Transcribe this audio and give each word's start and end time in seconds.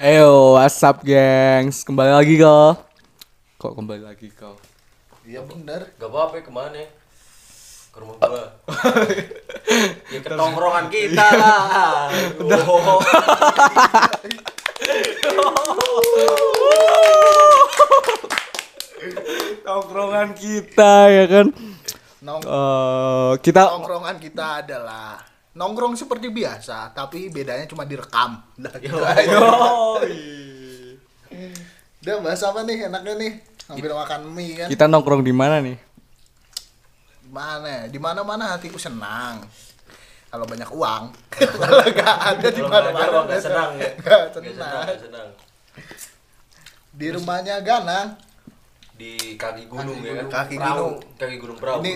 Ayo, 0.00 0.56
WhatsApp 0.56 1.04
gengs, 1.04 1.84
kembali 1.84 2.08
lagi 2.08 2.40
kau. 2.40 2.72
Kok 3.60 3.76
kembali 3.76 4.00
lagi 4.00 4.32
kau? 4.32 4.56
Iya 5.28 5.44
bener. 5.44 5.92
Gak 6.00 6.08
apa-apa 6.08 6.40
ke 6.40 6.48
mana? 6.48 6.88
Ke 7.92 8.00
rumah 8.00 8.16
gua. 8.16 8.48
ya 10.16 10.24
ke 10.24 10.28
tongkrongan 10.32 10.88
kita 10.88 11.26
lah. 11.36 12.08
Oh. 12.40 12.96
Tongkrongan 19.68 20.32
kita 20.32 20.94
ya 21.12 21.24
kan. 21.28 21.52
Nong 22.24 22.40
Eh, 22.40 23.32
kita 23.44 23.68
nongkrongan 23.68 24.16
kita 24.16 24.64
adalah 24.64 25.29
nongkrong 25.50 25.98
seperti 25.98 26.30
biasa, 26.30 26.94
tapi 26.94 27.26
bedanya 27.28 27.66
cuma 27.66 27.82
direkam. 27.84 28.38
Nah, 28.60 28.74
gitu. 28.78 28.98
Udah 32.00 32.16
bahas 32.24 32.40
apa 32.42 32.64
nih 32.64 32.88
enaknya 32.88 33.14
nih? 33.18 33.32
Sambil 33.60 33.92
makan 33.94 34.20
mie 34.34 34.52
kan. 34.56 34.66
kita 34.66 34.84
nongkrong 34.88 35.22
di 35.22 35.30
mana 35.30 35.60
nih? 35.60 35.76
Mana? 37.30 37.86
Di 37.86 37.98
mana-mana 38.00 38.56
hatiku 38.56 38.80
senang. 38.80 39.44
Kalau 40.30 40.46
banyak 40.46 40.70
uang, 40.70 41.02
kalau 41.34 41.82
nggak 41.90 42.16
ada 42.34 42.48
di 42.48 42.62
mana-mana 42.62 43.10
mah 43.10 43.22
nggak 43.26 43.42
senang 43.42 43.70
ya. 43.74 43.90
Nggak 44.06 44.54
senang. 44.54 44.86
senang. 44.94 45.28
Di 46.94 47.06
rumahnya 47.10 47.58
Ganang. 47.66 48.14
Di 48.94 49.34
kaki 49.34 49.66
gunung 49.66 49.98
Kaki 49.98 50.06
ya 50.06 50.12
kan? 50.12 50.14
gunung. 50.14 50.30
Kaki 50.30 50.54
Perahu. 50.54 50.76
gunung. 50.78 50.94
Kaki 51.18 51.36
gunung 51.40 51.58
perahu. 51.58 51.78
Ini 51.82 51.92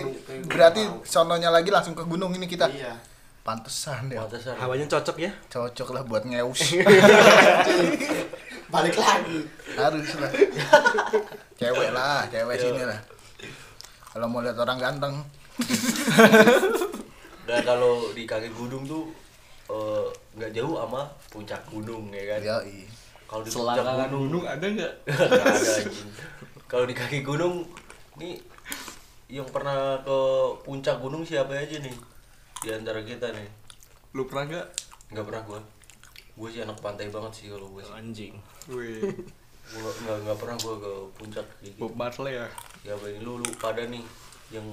berarti 0.51 0.81
sononya 1.07 1.47
lagi 1.47 1.69
langsung 1.71 1.95
ke 1.95 2.03
gunung 2.03 2.35
ini 2.35 2.43
kita. 2.43 2.67
Iya. 2.67 2.97
Pantesan 3.45 4.09
ya. 4.09 4.25
Pantesan. 4.25 4.57
Hawanya 4.57 4.89
cocok 4.89 5.21
ya? 5.21 5.31
Cocok 5.53 5.93
lah 5.93 6.01
buat 6.01 6.25
ngeus. 6.25 6.57
Balik 8.73 8.97
lagi. 8.97 9.37
Harus 9.77 10.09
lah. 10.17 10.31
cewek 11.53 11.89
lah, 11.93 12.25
cewek 12.33 12.57
sini 12.57 12.81
lah. 12.81 12.97
Kalau 14.09 14.25
mau 14.25 14.41
lihat 14.41 14.57
orang 14.57 14.81
ganteng, 14.81 15.21
Dan 17.47 17.61
kalau 17.61 18.09
di 18.17 18.25
kaki 18.25 18.49
gunung 18.57 18.83
tuh 18.89 19.13
eh, 19.69 20.05
nggak 20.35 20.51
jauh 20.51 20.81
sama 20.81 21.05
puncak 21.29 21.61
gunung 21.69 22.09
ya 22.09 22.35
kan? 22.35 22.39
ya 22.41 22.57
Kalau 23.29 23.41
di 23.45 23.49
puncak 23.53 24.09
gunung 24.09 24.43
ada 24.43 24.65
nggak? 24.65 24.93
Nggak 25.05 25.45
ada. 25.45 25.73
Kalau 26.65 26.85
di 26.89 26.95
kaki 26.97 27.21
gunung 27.21 27.61
nih 28.17 28.41
yang 29.29 29.45
pernah 29.49 30.01
ke 30.01 30.17
puncak 30.65 30.97
gunung 30.97 31.21
siapa 31.21 31.53
aja 31.53 31.77
nih 31.77 31.93
di 32.63 32.69
antara 32.71 33.03
kita 33.03 33.31
nih? 33.35 33.49
Lu 34.15 34.23
pernah 34.29 34.43
nggak? 34.47 34.67
Nggak 35.11 35.25
pernah 35.27 35.41
gua. 35.43 35.61
Gue 36.35 36.49
sih 36.51 36.61
anak 36.63 36.79
pantai 36.79 37.07
banget 37.11 37.31
sih 37.31 37.47
kalau 37.51 37.67
gue 37.71 37.83
sih. 37.83 37.95
Anjing. 37.95 38.35
Wih, 38.71 39.03
Gua 39.65 39.89
nggak 39.89 40.17
nggak 40.29 40.37
pernah 40.37 40.57
gua 40.61 40.75
ke 40.77 40.91
puncak 41.17 41.45
kayak 41.57 41.73
gitu. 41.73 41.79
Bob 41.81 41.93
Marley 41.97 42.37
ya. 42.37 42.47
Ya 42.85 42.93
apa 42.93 43.05
ini 43.09 43.19
lu 43.25 43.41
lu 43.41 43.49
pada 43.57 43.81
nih 43.89 44.03
yang 44.53 44.65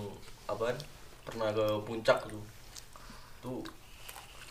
apaan? 0.45 0.77
Pernah 1.25 1.49
ke 1.51 1.67
puncak 1.87 2.19
tuh. 2.29 2.45
Tuh 3.41 3.63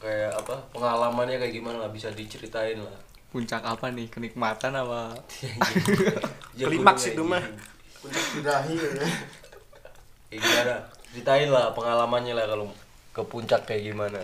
kayak 0.02 0.34
apa? 0.34 0.58
Pengalamannya 0.74 1.38
kayak 1.38 1.54
gimana 1.54 1.78
lah 1.86 1.92
bisa 1.94 2.09
diceritain 2.09 2.82
lah. 2.82 2.98
Puncak 3.30 3.62
apa 3.62 3.94
nih? 3.94 4.09
Kenikmatan 4.09 4.76
apa? 4.76 5.12
Ya, 6.52 6.68
Klimaks 6.68 7.16
itu 7.16 7.24
mah. 7.24 7.40
Puncak 8.04 8.68
ya. 8.68 9.08
Ya, 10.28 10.36
gimana? 10.36 10.76
Ceritain 11.12 11.48
lah 11.48 11.72
pengalamannya 11.72 12.36
lah 12.36 12.44
kalau 12.48 12.68
ke 13.12 13.22
puncak 13.22 13.64
kayak 13.64 13.92
gimana. 13.92 14.20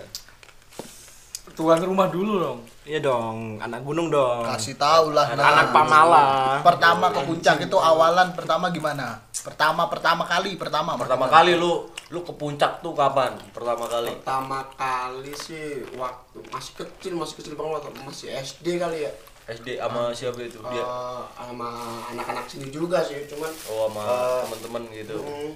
Tuan 1.54 1.80
rumah 1.80 2.08
dulu 2.08 2.38
dong. 2.38 2.60
Iya 2.84 3.02
dong, 3.02 3.58
anak 3.58 3.82
gunung 3.82 4.08
dong. 4.08 4.46
kasih 4.46 4.78
tahu 4.78 5.12
lah. 5.12 5.26
Anak, 5.28 5.44
anak 5.44 5.66
Pamala. 5.72 6.24
Pertama 6.62 7.10
ke 7.10 7.22
puncak 7.24 7.58
itu 7.60 7.74
awalan 7.74 8.30
pertama 8.32 8.70
gimana? 8.70 9.18
Pertama 9.34 9.88
pertama 9.88 10.24
kali 10.24 10.54
pertama. 10.54 10.94
Pertama 10.96 11.26
kali 11.26 11.56
lu 11.56 11.88
lu 12.08 12.20
ke 12.22 12.32
puncak 12.32 12.80
tuh 12.80 12.94
kapan? 12.94 13.34
Pertama 13.52 13.90
kali. 13.90 14.12
Pertama 14.14 14.60
kali 14.76 15.34
sih 15.34 15.82
waktu 15.96 16.38
masih 16.48 16.74
kecil, 16.78 17.14
masih 17.16 17.36
kecil 17.42 17.54
banget, 17.56 17.90
masih 18.00 18.28
SD 18.38 18.78
kali 18.78 19.08
ya. 19.08 19.12
SD 19.48 19.80
sama 19.80 20.12
siapa 20.12 20.44
itu? 20.44 20.60
Dia 20.62 20.84
Eh, 20.84 21.22
sama 21.34 21.70
anak-anak 22.12 22.46
sini 22.46 22.68
juga 22.68 23.00
sih, 23.00 23.24
cuman 23.26 23.48
oh 23.72 23.88
sama 23.88 24.02
eh, 24.04 24.40
teman-teman 24.44 24.84
gitu. 24.92 25.16
mm, 25.18 25.52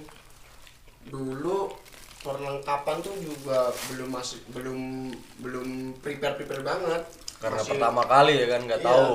dulu 1.08 1.68
perlengkapan 2.22 2.96
tuh 2.98 3.14
juga 3.16 3.58
belum 3.88 4.08
masih 4.08 4.38
belum 4.48 5.10
belum 5.38 5.66
prepare 5.98 6.34
prepare 6.34 6.62
banget 6.62 7.02
Karena 7.36 7.58
Masih- 7.58 7.74
pertama 7.74 8.02
kali 8.04 8.34
ya 8.36 8.46
kan 8.48 8.60
nggak 8.62 8.80
Iya. 8.80 8.88
tahu. 8.88 9.14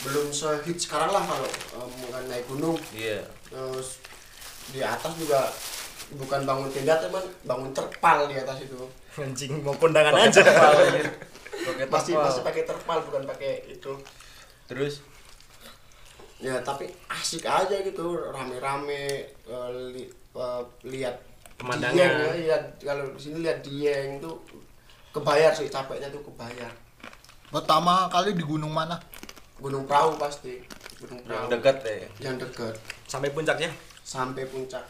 belum 0.00 0.26
sehit 0.30 0.78
sekarang 0.78 1.08
lah 1.08 1.20
kalau 1.20 1.44
eh, 1.44 1.88
bukan 1.98 2.22
naik 2.26 2.44
gunung 2.46 2.76
Iya. 2.90 3.20
terus 3.46 4.00
di 4.68 4.80
atas 4.80 5.12
juga 5.14 5.44
bukan 6.12 6.40
bangun 6.42 6.68
tenda 6.68 6.96
teman 6.96 7.20
bangun 7.42 7.68
terpal 7.70 8.24
di 8.24 8.34
atas 8.34 8.60
itu 8.60 8.80
anjing 9.14 9.60
mau 9.60 9.72
kondangan 9.74 10.12
Pakai 10.14 10.32
terpal 10.34 10.72
aja. 10.74 11.02
Pakai 11.68 11.84
pasti 11.86 12.10
terpal. 12.10 12.24
pasti 12.26 12.40
pakai 12.42 12.64
terpal 12.64 12.98
bukan 13.02 13.22
pakai 13.26 13.52
itu 13.68 13.92
Terus 14.66 15.04
ya 16.38 16.56
tapi 16.60 16.88
asik 17.06 17.44
aja 17.44 17.76
gitu 17.78 18.04
rame-rame 18.26 19.04
eh, 19.28 19.68
li- 19.90 20.08
eh, 20.32 20.62
lihat 20.86 21.16
Pemandangan. 21.60 21.92
dieng 21.92 22.16
ya 22.16 22.32
lihat 22.40 22.64
kalau 22.80 23.04
di 23.12 23.20
sini 23.20 23.44
lihat 23.44 23.60
dieng 23.60 24.16
tuh 24.24 24.40
kebayar 25.12 25.52
sih 25.52 25.68
capeknya 25.68 26.08
tuh 26.08 26.24
kebayar. 26.24 26.72
Pertama 27.52 28.08
kali 28.08 28.32
di 28.32 28.40
gunung 28.40 28.72
mana? 28.72 28.96
gunung 29.60 29.84
perahu 29.84 30.16
pasti 30.16 30.64
gunung 30.96 31.20
yang 31.28 31.44
perahu. 31.44 31.52
dekat 31.52 31.76
ya. 31.84 32.08
yang 32.32 32.36
dekat. 32.40 32.74
Sampai 33.04 33.28
puncaknya? 33.28 33.68
Sampai 34.00 34.48
puncak. 34.48 34.82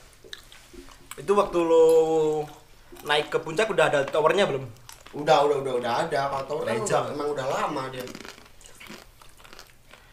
Itu 1.18 1.34
waktu 1.34 1.58
lo 1.58 1.86
naik 3.02 3.34
ke 3.34 3.38
puncak 3.42 3.66
udah 3.66 3.90
ada 3.90 4.00
towernya 4.06 4.46
belum? 4.46 4.64
Udah 5.18 5.42
udah 5.42 5.58
udah 5.58 5.74
udah 5.82 5.92
ada. 6.06 6.20
Kalau 6.30 6.46
tower 6.46 6.64
kan 6.70 6.78
udah, 6.78 7.02
emang 7.10 7.28
udah 7.34 7.46
lama 7.50 7.82
dia. 7.90 8.06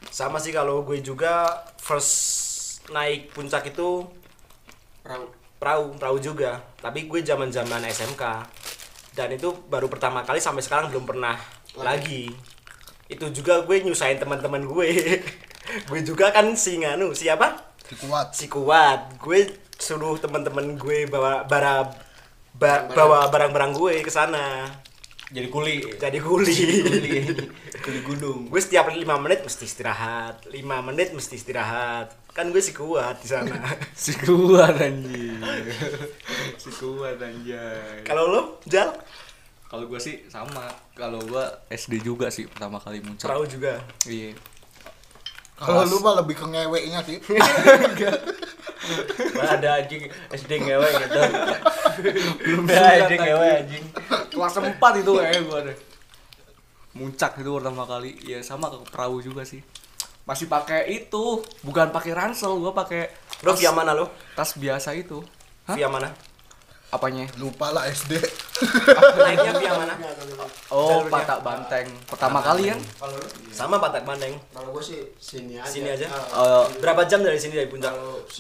Sama 0.10 0.42
sih 0.42 0.50
kalau 0.50 0.82
gue 0.82 0.98
juga 1.06 1.62
first 1.78 2.82
naik 2.90 3.30
puncak 3.38 3.70
itu 3.70 4.10
perahu 5.06 5.30
perahu 5.58 5.94
perahu 5.94 6.18
juga. 6.18 6.62
Tapi 6.78 7.06
gue 7.06 7.22
zaman 7.22 7.50
zaman 7.50 7.82
SMK 7.84 8.24
dan 9.12 9.30
itu 9.32 9.50
baru 9.66 9.86
pertama 9.86 10.22
kali 10.22 10.38
sampai 10.38 10.62
sekarang 10.62 10.88
belum 10.88 11.06
pernah 11.06 11.36
lagi. 11.76 12.30
Itu 13.06 13.30
juga 13.30 13.62
gue 13.62 13.82
nyusahin 13.82 14.18
teman-teman 14.18 14.64
gue. 14.64 14.90
Gue 15.84 16.00
juga 16.00 16.32
kan 16.32 16.56
si 16.56 16.80
nganu 16.80 17.12
siapa 17.12 17.60
Si 17.84 17.96
kuat. 17.98 18.32
si 18.32 18.48
kuat. 18.48 19.20
Gue 19.20 19.44
suruh 19.74 20.16
teman-teman 20.16 20.76
gue 20.76 21.04
bawa 21.06 21.44
bara 21.44 21.84
ba- 21.84 22.88
Barang-barang. 22.88 22.96
bawa 22.96 23.20
barang-barang 23.28 23.72
gue 23.76 23.94
ke 24.00 24.08
sana. 24.08 24.64
Jadi 25.28 25.52
kuli. 25.52 25.84
jadi 26.00 26.20
kuli. 26.20 26.56
Kuli. 26.82 27.20
kuli 27.88 28.04
gunung. 28.04 28.52
gue 28.52 28.60
setiap 28.60 28.92
lima 28.92 29.16
menit 29.16 29.42
mesti 29.42 29.64
istirahat 29.64 30.44
lima 30.52 30.84
menit 30.84 31.16
mesti 31.16 31.34
istirahat 31.34 32.12
kan 32.36 32.52
gue 32.52 32.60
si 32.60 32.76
kuat 32.76 33.18
di 33.18 33.28
sana 33.32 33.56
Si 33.96 34.12
kuat 34.14 34.76
anjing. 34.76 35.40
si 36.60 36.70
kuat 36.70 37.18
anjay. 37.18 38.04
kalau 38.04 38.28
lo 38.28 38.42
jal 38.68 38.92
Kalau 39.68 39.84
gua 39.84 40.00
sih 40.00 40.24
sama. 40.32 40.64
Kalau 40.96 41.20
gua 41.28 41.44
SD 41.68 42.00
juga 42.00 42.32
sih 42.32 42.48
pertama 42.48 42.80
kali 42.80 43.04
muncul. 43.04 43.28
perahu 43.28 43.44
juga 43.44 43.76
Iya. 44.08 44.32
Kalau 45.60 45.84
lu 45.84 46.00
mah 46.00 46.24
lebih 46.24 46.40
ke 46.40 46.46
ngeweknya 46.48 47.04
sih. 47.04 47.20
Mana 49.36 49.60
ada 49.60 49.84
anjing 49.84 50.08
SD 50.32 50.52
ngewe 50.64 50.88
gitu. 50.88 51.20
Belum 52.48 52.64
ada 52.64 52.96
SD 53.10 53.14
ngewe 53.20 53.48
anjing. 53.60 53.84
Kelas 54.32 54.56
4 54.56 54.72
itu 55.04 55.12
kayak 55.12 55.44
gua 55.44 55.60
deh. 55.68 55.76
Muncak 56.98 57.38
itu 57.38 57.52
pertama 57.52 57.86
kali. 57.86 58.18
Ya 58.22 58.42
sama 58.42 58.68
ke 58.68 58.78
perahu 58.88 59.22
juga 59.22 59.42
sih. 59.44 59.62
Masih 60.24 60.46
pakai 60.46 60.90
itu, 60.92 61.24
bukan 61.62 61.88
pakai 61.88 62.12
ransel, 62.12 62.58
gua 62.58 62.74
pakai 62.74 63.08
lo 63.40 63.54
via 63.54 63.70
mana 63.70 63.94
lo 63.94 64.06
tas 64.34 64.52
biasa 64.54 64.92
itu. 64.94 65.22
Hah? 65.64 65.76
via 65.76 65.88
mana 65.88 66.10
Apanya? 66.88 67.28
Lupa 67.36 67.70
lah 67.70 67.84
SD. 67.86 68.16
naiknya 69.18 69.52
via 69.54 69.74
mana 69.74 69.94
Oh, 70.68 71.04
Jalurnya. 71.04 71.12
Patak 71.14 71.40
Banteng. 71.42 71.88
Pertama 72.08 72.40
kali 72.40 72.72
kan? 72.72 72.80
sama 73.52 73.76
Patak 73.78 74.04
Mandeng 74.04 74.36
kalau 74.50 74.72
gue 74.72 74.80
sih 74.82 75.00
sini 75.18 75.56
aja 75.56 75.68
Sini 75.68 75.90
aja? 75.90 76.08
Ah, 76.08 76.64
Eh, 76.64 76.80
berapa 76.80 77.04
jam 77.04 77.20
dari 77.20 77.36
sini 77.36 77.56
dari 77.56 77.68
puncak 77.68 77.92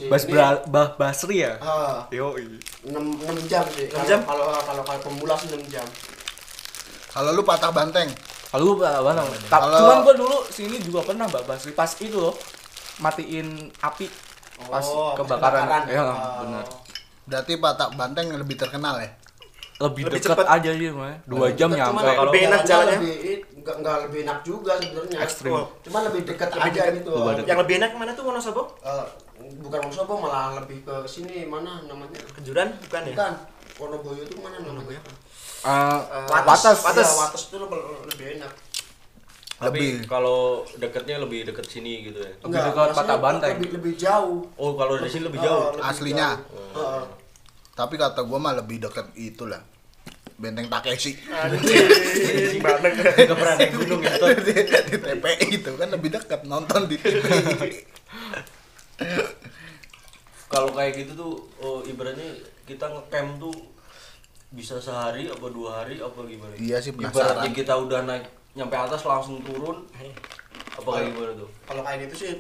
Bas 0.07 0.24
Bra- 0.24 0.63
Bah 0.65 0.95
Basri 0.95 1.42
ya? 1.42 1.59
ah, 1.59 2.07
Yo, 2.09 2.36
enam 2.83 3.04
enam 3.18 3.36
jam 3.45 3.68
sih 3.68 3.86
Enam 3.86 3.95
Kalau- 3.98 4.07
jam? 4.07 4.19
kalau 4.24 4.45
kalau 4.57 4.83
kalau 4.86 5.01
pemula 5.01 5.36
sih 5.36 5.48
enam 5.50 5.63
jam 5.68 5.88
Kalau 7.09 7.31
lu 7.31 7.42
patah 7.42 7.69
banteng. 7.69 8.07
Kalau 8.47 8.63
lu 8.65 8.73
apa 8.77 9.11
Kalau- 9.49 9.77
Cuman 9.77 9.97
gua 10.01 10.13
dulu 10.15 10.38
sini 10.47 10.79
juga 10.79 11.03
pernah 11.03 11.25
Mbak 11.25 11.44
Basri 11.45 11.71
pas 11.71 11.91
itu 11.94 12.15
loh 12.15 12.31
matiin 12.97 13.47
api 13.77 14.07
pas 14.63 14.81
Oh, 14.83 15.13
kebakaran. 15.13 15.67
kebakaran. 15.67 15.83
Ya, 15.85 16.01
Oh. 16.01 16.15
benar. 16.41 16.65
Berarti 17.23 17.53
patah 17.55 17.89
banteng 17.91 18.31
lebih 18.31 18.55
terkenal 18.55 18.97
ya. 18.97 19.11
lebih, 19.77 20.09
Lebih 20.09 20.17
dekat 20.17 20.33
cepet. 20.33 20.47
aja 20.49 20.71
sih 20.73 20.89
mah. 20.89 21.13
Dua 21.23 21.53
jam 21.53 21.69
Cuman 21.69 21.77
nyampe. 21.77 22.01
kalau 22.01 22.23
lebih 22.25 22.41
enak 22.49 22.61
jalannya. 22.65 22.97
lebih 22.97 23.15
enggak, 23.53 23.75
enggak 23.77 23.95
lebih 24.01 24.19
enak 24.25 24.39
juga 24.41 24.71
sebenarnya 24.73 25.17
Ekstrim. 25.21 25.53
Oh, 25.53 25.65
cuman 25.85 26.01
lebih 26.09 26.21
dekat 26.25 26.49
aja 26.49 26.65
dekat. 26.65 26.85
gitu 26.97 27.11
Lebih. 27.13 27.45
Yang 27.45 27.57
lebih 27.61 27.75
enak 27.77 27.91
mana 27.94 28.11
tuh 28.11 28.23
Wonosobo? 28.25 28.61
Eh, 28.81 29.05
bukan 29.61 29.79
Wonosobo 29.79 30.13
malah 30.17 30.57
lebih 30.57 30.81
ke 30.81 30.95
sini 31.05 31.45
mana 31.45 31.85
namanya 31.85 32.17
Kejuran 32.33 32.73
bukan 32.79 33.01
ya? 33.03 33.13
bukan 33.13 33.33
Wonoboyo 33.77 34.21
itu 34.23 34.35
mana 34.39 34.57
namanya 34.57 34.97
Eh, 35.68 36.00
Wates. 36.30 36.64
Wates. 36.64 36.80
Wates. 36.81 37.04
Iya, 37.04 37.19
Wates 37.19 37.42
itu 37.44 37.58
lebih, 37.58 37.80
lebih 38.08 38.28
enak 38.38 38.52
Tapi 39.58 39.74
Lebih. 39.74 40.06
kalau 40.06 40.40
deketnya 40.78 41.18
lebih 41.18 41.40
deket 41.44 41.66
sini 41.66 42.06
gitu 42.06 42.22
ya. 42.22 42.30
Lebih 42.40 42.62
dekat 42.62 42.90
Patah 42.94 43.18
Banteng. 43.18 43.58
lebih, 43.58 43.69
lebih 43.74 43.94
jauh 43.98 44.46
Oh, 44.54 44.78
kalau 44.78 44.96
di 44.96 45.10
sini 45.10 45.25
lebih 45.25 45.42
jauh. 45.42 45.74
lebih 45.74 45.81
Aslinya? 45.84 46.30
jauh. 46.38 46.78
Eh, 46.78 47.04
Tapi 47.74 47.94
kata 47.96 48.22
gua 48.22 48.38
mah 48.40 48.54
lebih 48.54 48.78
deket 48.80 49.10
itulah. 49.16 49.60
Benteng 50.38 50.69
Takeshi. 50.69 51.18
Banget. 52.62 52.94
Naik 53.58 53.72
gunung 53.74 54.02
ya. 54.02 54.14
Di, 54.38 54.54
di 54.62 54.98
TPI 55.02 55.48
itu 55.52 55.72
kan 55.74 55.90
lebih 55.90 56.10
dekat 56.14 56.46
nonton 56.46 56.86
di 56.86 56.96
TV. 56.96 57.62
Kalau 60.48 60.69
kayak 60.72 60.94
gitu 60.96 61.12
tuh 61.14 61.34
oh, 61.58 61.81
ibaratnya 61.81 62.30
kita 62.64 62.86
ngecamp 62.88 63.42
tuh 63.42 63.56
bisa 64.49 64.77
sehari 64.77 65.27
apa 65.27 65.47
dua 65.47 65.83
hari 65.83 65.99
apa 65.99 66.19
gimana? 66.23 66.53
Iya 66.55 66.77
sih, 66.77 66.91
Ibaratnya 66.91 67.11
penasaran. 67.11 67.51
kita 67.53 67.73
udah 67.75 67.99
naik 68.03 68.25
nyampe 68.53 68.73
atas 68.73 69.03
langsung 69.03 69.38
turun 69.41 69.85
apa 70.73 70.89
kayak 70.91 71.09
gimana 71.11 71.31
tuh? 71.35 71.49
kalau 71.63 71.81
kayak 71.81 71.99
gitu 72.05 72.15
sih 72.17 72.33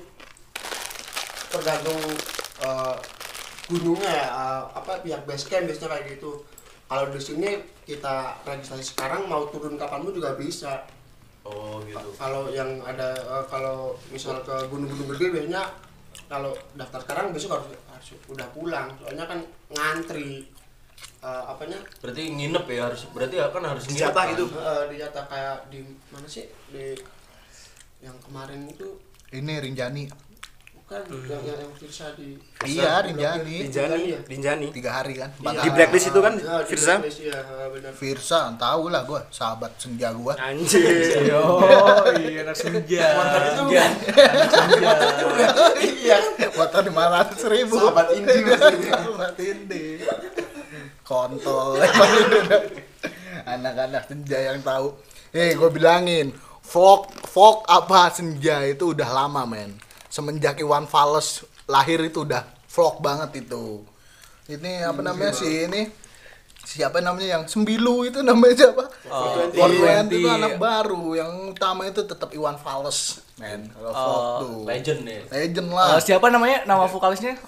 tergantung 1.47 1.99
eh, 2.59 2.95
gunungnya 3.67 4.09
ya 4.09 4.25
eh, 4.27 4.63
apa 4.73 4.91
pihak 4.99 5.21
base 5.23 5.45
camp 5.45 5.65
biasanya 5.65 5.89
kayak 5.91 6.05
gitu 6.15 6.31
kalau 6.85 7.05
di 7.07 7.19
sini 7.19 7.49
kita 7.83 8.15
registrasi 8.41 8.83
sekarang 8.87 9.25
mau 9.25 9.45
turun 9.47 9.75
kapan 9.75 10.01
pun 10.01 10.13
juga 10.13 10.33
bisa 10.33 10.85
Oh 11.45 11.79
gitu. 11.79 12.11
kalau 12.17 12.49
yang 12.49 12.81
ada 12.81 13.13
eh, 13.13 13.45
kalau 13.47 13.93
misal 14.09 14.41
ke 14.41 14.55
gunung-gunung 14.67 15.13
gede 15.13 15.27
biasanya 15.31 15.63
kalau 16.25 16.49
daftar 16.73 16.99
sekarang 17.03 17.25
besok 17.29 17.55
harus 17.55 17.67
harus 17.87 18.07
udah 18.27 18.47
pulang 18.51 18.89
soalnya 18.97 19.23
kan 19.23 19.39
ngantri 19.69 20.49
eh, 21.19 21.43
apanya 21.45 21.79
Berarti 21.97 22.21
nginep 22.29 22.65
ya 22.67 22.81
harus 22.85 23.01
berarti 23.09 23.35
ya 23.35 23.47
kan 23.47 23.63
harus 23.63 23.83
nginep. 23.85 24.01
Jatah 24.01 24.23
kan? 24.23 24.31
gitu. 24.31 24.45
eh, 24.51 24.83
di 24.87 24.95
jatah 24.97 25.25
kayak 25.25 25.57
di 25.67 25.79
mana 26.07 26.27
sih 26.27 26.45
di 26.67 26.93
yang 27.97 28.17
kemarin 28.19 28.61
itu 28.65 28.87
Ini 29.29 29.53
Rinjani 29.59 30.05
bukan 30.77 31.03
yang 31.27 31.43
yang, 31.43 31.59
yang 31.59 31.73
Firsa 31.75 32.15
di 32.15 32.39
Iya, 32.63 33.03
Rinjani. 33.03 33.67
Rinjani, 33.67 34.01
ya? 34.07 34.19
Rinjani. 34.23 34.67
tiga 34.71 34.91
hari 34.95 35.13
kan. 35.13 35.29
Iya. 35.35 35.59
Di 35.59 35.69
blacklist 35.69 36.07
itu 36.07 36.19
kan 36.23 36.33
Ya, 36.33 36.57
di 36.57 36.65
Firza? 36.65 36.93
blacklist, 36.95 37.19
iya, 37.21 37.37
eh, 37.37 37.67
benar. 37.69 37.91
Firsa, 37.91 38.39
tahu 38.55 38.83
lah 38.87 39.03
gua, 39.03 39.21
sahabat 39.27 39.75
senja 39.75 40.15
gua. 40.15 40.33
Anjir. 40.39 40.87
Yo, 41.29 41.43
iya 42.17 42.41
anak 42.41 42.55
senja. 42.55 43.03
Iya. 43.67 43.85
Iya. 45.77 46.17
Motor 46.55 46.81
lima 46.87 47.03
ratus 47.11 47.41
ribu. 47.45 47.75
Sahabat 47.75 48.07
maksudnya. 48.15 48.95
Sahabat 48.95 49.35
indie. 49.37 49.99
Kontol. 51.07 51.79
Anak-anak 53.47 54.03
senja 54.05 54.37
yang 54.43 54.59
tahu. 54.59 54.91
Eh, 55.31 55.55
gue 55.55 55.69
bilangin, 55.69 56.35
folk 56.59 57.07
folk 57.23 57.63
apa 57.63 58.11
senja 58.11 58.59
itu 58.63 58.91
udah 58.91 59.07
lama 59.07 59.47
men. 59.47 59.79
Semenjak 60.07 60.59
Iwan 60.59 60.83
Fals 60.83 61.47
lahir 61.63 61.99
itu 62.01 62.27
udah 62.27 62.43
vlog 62.67 62.99
banget 62.99 63.47
itu. 63.47 63.83
Ini 64.47 64.83
apa 64.83 64.99
namanya 64.99 65.31
sih 65.31 65.63
ini? 65.63 65.87
Siapa 66.59 66.99
namanya 66.99 67.39
yang 67.39 67.43
sembilu 67.47 68.03
itu 68.03 68.19
namanya 68.19 68.67
siapa? 68.67 68.83
Oh, 69.07 69.47
420 69.55 70.11
itu 70.11 70.27
420. 70.27 70.35
anak 70.35 70.53
baru. 70.59 71.01
Yang 71.15 71.31
utama 71.55 71.81
itu 71.87 72.03
tetap 72.03 72.29
Iwan 72.31 72.59
Fals, 72.59 73.23
men. 73.39 73.71
Kalau 73.71 73.91
Oh, 73.91 74.35
tuh. 74.43 74.59
Legend 74.67 75.07
ya. 75.07 75.21
Legend 75.31 75.67
lah. 75.71 76.03
siapa 76.03 76.27
namanya? 76.27 76.67
Nama 76.67 76.83
vokalisnya? 76.83 77.39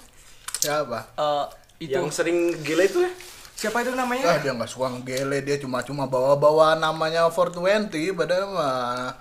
Siapa? 0.56 1.12
Eh, 1.12 1.44
itu 1.84 1.92
Yang 1.92 2.16
sering 2.16 2.56
gila 2.64 2.84
itu 2.84 3.04
ya? 3.04 3.12
Siapa 3.60 3.84
itu 3.84 3.92
Ah 3.92 4.00
namanya? 4.00 4.40
dia 4.40 4.56
nggak 4.56 4.70
suka 4.72 4.88
ngegele 4.88 5.44
dia 5.44 5.60
cuma-cuma 5.60 6.08
bawa-bawa 6.08 6.80
namanya 6.80 7.28
420 7.28 8.16
padahal 8.16 8.48
mah 8.56 9.12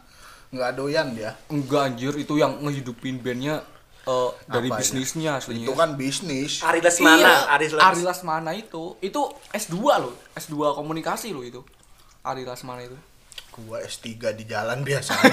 nggak 0.55 0.71
doyan 0.79 1.11
dia. 1.11 1.35
Enggak 1.51 1.91
anjir, 1.93 2.15
itu 2.15 2.39
yang 2.39 2.55
ngehidupin 2.63 3.19
bandnya 3.19 3.61
eh, 4.07 4.29
dari 4.47 4.71
bisnisnya 4.71 5.37
aslinya. 5.37 5.67
Itu 5.67 5.75
kan 5.75 5.99
bisnis. 5.99 6.63
Ari 6.63 6.79
Lesmana, 6.79 7.19
Iya, 7.19 7.35
Ari 7.53 7.67
Ari 7.75 8.01
Lesmana. 8.01 8.51
Itu, 8.55 8.95
itu 9.03 9.21
S2 9.53 9.75
loh, 9.99 10.15
S2 10.33 10.55
komunikasi 10.73 11.35
loh 11.35 11.43
itu. 11.45 11.61
Ari 12.25 12.47
Lasmana 12.47 12.81
itu. 12.81 12.97
Gua 13.59 13.83
S3 13.83 14.07
di 14.39 14.47
jalan 14.47 14.87
biasa. 14.87 15.19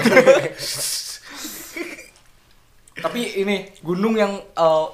Tapi 3.07 3.21
ini 3.41 3.71
gunung 3.81 4.19
yang 4.19 4.35
eh, 4.37 4.87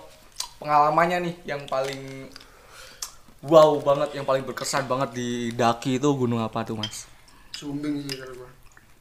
pengalamannya 0.62 1.18
nih 1.28 1.36
yang 1.50 1.66
paling 1.68 2.30
wow 3.44 3.76
banget, 3.84 4.16
yang 4.16 4.26
paling 4.26 4.48
berkesan 4.48 4.88
banget 4.88 5.16
di 5.16 5.52
daki 5.52 6.00
itu 6.00 6.10
gunung 6.16 6.40
apa 6.40 6.64
tuh 6.64 6.80
mas? 6.80 7.06
Sumbing 7.54 8.04
sih 8.08 8.16
kalau 8.18 8.34
gua. 8.44 8.50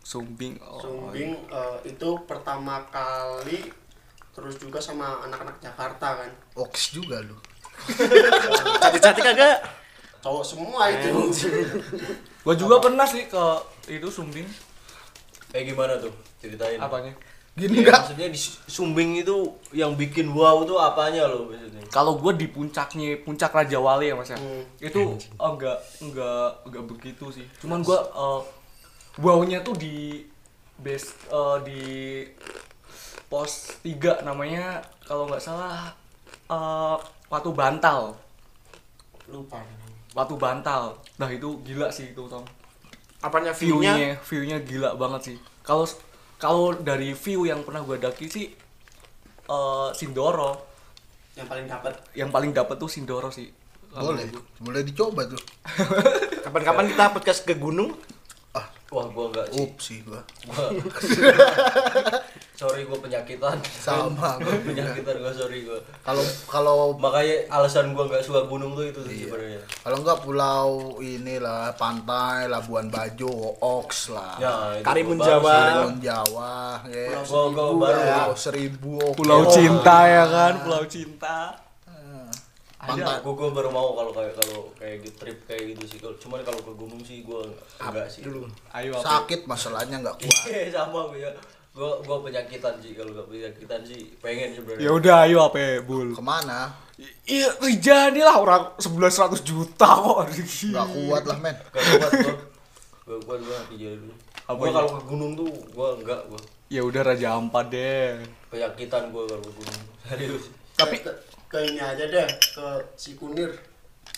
Sumbing. 0.02 0.54
Oh, 0.60 0.82
Sumbing 0.82 1.30
eh, 1.46 1.78
itu 1.88 2.08
pertama 2.26 2.84
kali 2.90 3.70
terus 4.32 4.56
juga 4.58 4.82
sama 4.82 5.22
anak-anak 5.24 5.62
Jakarta 5.62 6.24
kan. 6.24 6.30
Oks 6.58 6.92
juga 6.92 7.22
lu. 7.22 7.38
Cantik-cantik 8.82 9.24
kagak? 9.24 9.58
Cowok 10.22 10.44
semua 10.46 10.86
itu. 10.92 11.10
Gua 12.46 12.54
juga 12.58 12.78
pernah 12.82 13.06
sih 13.06 13.26
ke 13.26 13.44
itu 13.90 14.06
Sumbing. 14.10 14.46
Kayak 15.50 15.74
gimana 15.74 15.94
tuh? 15.98 16.14
Ceritain. 16.38 16.78
Apanya? 16.78 17.14
Gini 17.52 17.84
Ya, 17.84 17.92
enggak? 17.92 18.00
maksudnya 18.08 18.28
di 18.32 18.40
Sumbing 18.64 19.20
itu 19.20 19.36
yang 19.76 19.92
bikin 19.92 20.32
wow 20.32 20.64
tuh 20.64 20.80
apanya 20.80 21.28
loh 21.28 21.52
maksudnya? 21.52 21.84
Kalau 21.92 22.16
gue 22.16 22.32
di 22.32 22.48
puncaknya 22.48 23.20
puncak 23.20 23.52
Raja 23.52 23.76
Wali 23.76 24.08
ya 24.08 24.16
mas 24.16 24.32
ya, 24.32 24.40
Hmm. 24.40 24.64
itu 24.80 25.20
oh, 25.36 25.50
enggak 25.52 25.76
enggak 26.00 26.48
enggak 26.64 26.84
begitu 26.88 27.28
sih. 27.28 27.44
Cuman 27.60 27.84
gue 27.84 27.98
uh, 28.16 28.40
wownya 29.20 29.60
tuh 29.60 29.76
di 29.76 30.24
base 30.80 31.12
eh, 31.28 31.56
di 31.68 31.82
pos 33.28 33.76
3 33.84 34.24
namanya 34.24 34.80
kalau 35.04 35.28
nggak 35.28 35.44
salah 35.44 35.92
eh, 36.48 36.96
Watu 37.28 37.52
Bantal. 37.52 38.16
Lupa. 39.28 39.60
Watu 40.12 40.40
Bantal. 40.40 40.96
Nah 41.16 41.28
itu 41.28 41.60
gila 41.60 41.92
sih 41.92 42.12
itu 42.12 42.24
Tom. 42.28 42.44
Apanya? 43.20 43.52
View-nya 43.52 44.16
view-nya 44.24 44.56
gila 44.60 44.96
banget 44.96 45.32
sih. 45.32 45.36
Kalau 45.62 45.84
kalau 46.42 46.74
dari 46.74 47.14
view 47.14 47.46
yang 47.46 47.62
pernah 47.62 47.86
gue 47.86 48.02
daki 48.02 48.26
sih 48.26 48.50
eh, 49.46 49.88
Sindoro 49.94 50.74
Yang 51.38 51.48
paling 51.48 51.66
dapat 51.70 51.94
yang 52.18 52.30
paling 52.34 52.50
dapet 52.52 52.76
tuh 52.76 52.92
Sindoro 52.92 53.32
sih. 53.32 53.48
Boleh. 53.88 54.28
Boleh 54.60 54.84
dicoba 54.84 55.24
tuh. 55.24 55.40
Kapan-kapan 56.44 56.92
kita 56.92 57.08
podcast 57.08 57.40
ke 57.48 57.56
gunung? 57.56 57.96
Ah, 58.52 58.68
Wah 58.92 59.08
gua 59.08 59.32
enggak 59.32 59.48
sih. 59.48 59.64
up 59.64 59.72
sih 59.80 59.98
gua. 60.04 60.20
Sorry 62.62 62.82
gua 62.84 62.94
penyakitan. 62.96 63.58
Sama 63.66 64.06
gua. 64.38 64.54
penyakitan 64.62 65.18
gua 65.18 65.32
sorry 65.32 65.62
gua. 65.62 65.82
Kalau 66.00 66.22
kalau 66.46 66.76
Makanya 66.94 67.50
alasan 67.50 67.90
gua 67.90 68.06
nggak 68.06 68.22
suka 68.22 68.46
gunung 68.46 68.72
tuh 68.72 68.86
itu 68.86 69.02
Iya. 69.02 69.26
sebenarnya. 69.26 69.60
kalau 69.82 69.96
enggak 69.98 70.18
pulau 70.22 70.68
inilah 70.96 71.74
pantai 71.74 72.46
Labuan 72.46 72.86
Bajo, 72.86 73.28
Oks 73.58 74.10
lah. 74.10 74.38
Ya, 74.38 74.54
Karimun 74.80 75.18
baru 75.18 75.42
Jawa. 75.42 75.54
Karimun 75.58 75.96
Jawa, 75.98 76.54
ya. 76.86 77.06
Gua 77.20 77.42
gua 77.50 77.66
baru 77.74 77.98
Pulau 77.98 78.30
Seribu, 78.36 78.92
oke. 78.96 79.16
Pulau 79.18 79.40
Oh. 79.42 79.50
Cinta 79.50 79.98
ya 80.04 80.24
kan, 80.24 80.52
Pulau 80.62 80.84
Cinta. 80.86 81.38
Pantai. 82.78 83.22
Gua, 83.22 83.32
gua 83.32 83.50
baru 83.52 83.70
mau 83.70 83.90
kalau 83.92 84.10
kayak 84.10 84.34
kalau 84.36 84.66
kayak 84.72 85.02
gitu 85.02 85.14
trip 85.16 85.38
kayak 85.44 85.62
gitu 85.70 85.82
sih. 85.88 85.98
Kalau- 85.98 86.14
Cuman 86.16 86.42
kalau 86.42 86.58
ke 86.60 86.72
gunung 86.72 86.98
sih 87.00 87.22
gua 87.22 87.42
enggak 87.80 88.06
sih. 88.06 88.22
Dulu. 88.22 88.46
Ayo? 88.72 88.94
Sakit 88.96 89.46
masalahnya 89.46 89.98
enggak 89.98 90.14
kuat. 90.16 90.38
Iya 90.44 90.70
sama 90.72 91.06
gua 91.06 91.14
ya. 91.16 91.30
Gua 91.72 92.04
gua 92.04 92.20
penyakitan 92.20 92.76
sih 92.84 92.92
kalau 92.92 93.16
nggak 93.16 93.28
penyakitan 93.32 93.80
sih 93.80 94.12
pengen 94.20 94.52
sebenarnya. 94.52 94.84
Ya 94.84 94.90
udah 94.92 95.16
ayo 95.24 95.38
apa 95.48 95.80
Bul. 95.80 96.12
Ke 96.12 96.20
mana? 96.20 96.68
Iya, 97.24 97.48
Rijani 97.64 98.20
lah 98.20 98.36
orang 98.36 98.76
sebulan 98.76 99.08
100 99.08 99.40
juta 99.40 99.88
kok. 99.88 100.28
Enggak 100.28 100.88
kuat 100.92 101.22
lah 101.24 101.38
men. 101.40 101.56
Gak 101.72 101.82
kuat 101.96 102.12
gua. 102.12 102.34
Gua 103.08 103.18
kuat 103.24 103.40
gua 103.40 103.58
jadi 103.72 103.96
dulu. 103.96 104.12
Apa 104.44 104.60
Gua 104.60 104.68
kalau 104.68 104.90
ke 104.92 105.02
gunung 105.08 105.32
tuh 105.32 105.48
gua 105.72 105.88
enggak 105.96 106.20
gua. 106.28 106.40
Ya 106.68 106.84
udah 106.84 107.00
Raja 107.08 107.40
Ampat 107.40 107.72
deh. 107.72 108.20
Penyakitan 108.52 109.08
gua 109.08 109.24
kalau 109.24 109.40
ke 109.40 109.52
gunung. 109.56 109.80
Serius. 110.04 110.44
Tapi 110.76 111.00
ke, 111.00 111.10
ke 111.48 111.58
ini 111.72 111.80
aja 111.80 112.04
deh 112.04 112.28
ke 112.52 112.66
Sikunir. 113.00 113.71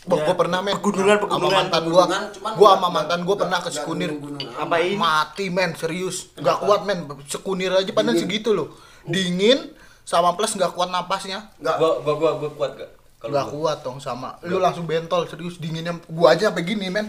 Wah, 0.05 0.15
Ya, 0.15 0.25
gua 0.27 0.37
pernah 0.37 0.61
men. 0.61 0.75
pegunungan, 0.75 1.17
Sama 1.17 1.25
pegunungan. 1.27 1.57
mantan 1.59 1.83
gua. 1.85 1.93
Gua 1.95 2.07
nggak- 2.07 2.75
sama 2.75 2.89
mantan 2.91 3.19
gua 3.19 3.25
nggak- 3.27 3.41
pernah 3.41 3.59
ke 3.59 3.71
nggak 3.71 3.85
gunung-gunung 3.85 4.43
amat. 4.45 4.63
Apain? 4.63 4.95
Mati 4.95 5.47
men, 5.49 5.71
serius. 5.73 6.17
Enggak 6.35 6.57
kuat 6.59 6.81
men. 6.83 6.99
Sekunir 7.25 7.73
aja 7.73 7.89
padahal 7.91 8.15
segitu 8.15 8.51
loh. 8.51 8.69
Dingin 9.03 9.73
sama 10.03 10.33
plus 10.33 10.53
enggak 10.53 10.71
kuat 10.71 10.89
napasnya. 10.89 11.49
Enggak. 11.57 11.77
Gua 11.79 11.91
gua 11.99 12.15
gua 12.15 12.31
gua 12.39 12.51
kuat 12.53 12.73
gak? 12.75 12.91
nggak 13.25 13.49
kuat 13.49 13.81
dong 13.81 13.97
sama 13.99 14.37
lu 14.45 14.61
langsung 14.61 14.85
bentol 14.85 15.25
serius 15.25 15.57
dinginnya 15.57 15.97
gua 16.07 16.37
aja 16.37 16.53
sampai 16.53 16.61
gini 16.63 16.93
men 16.93 17.09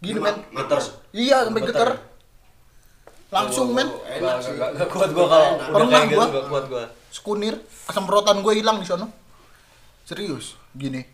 gini 0.00 0.16
men 0.16 0.32
Getar. 0.50 0.80
iya 1.12 1.44
sampai 1.44 1.60
Getar. 1.60 1.92
geter 1.92 2.00
langsung 3.30 3.68
men 3.70 3.84
Enggak, 3.84 4.40
enggak, 4.42 4.68
enggak 4.72 4.88
kuat 4.88 5.10
gua 5.12 5.26
kalau 5.28 5.48
Pernah 5.76 6.00
gitu 6.02 6.16
gua. 6.16 6.24
enggak 6.24 6.46
kuat 6.48 6.64
gua. 6.66 6.82
sekunir 7.12 7.54
semprotan 7.86 8.40
gue 8.40 8.52
hilang 8.54 8.80
di 8.80 8.88
sono 8.88 9.12
serius 10.02 10.56
gini 10.72 11.04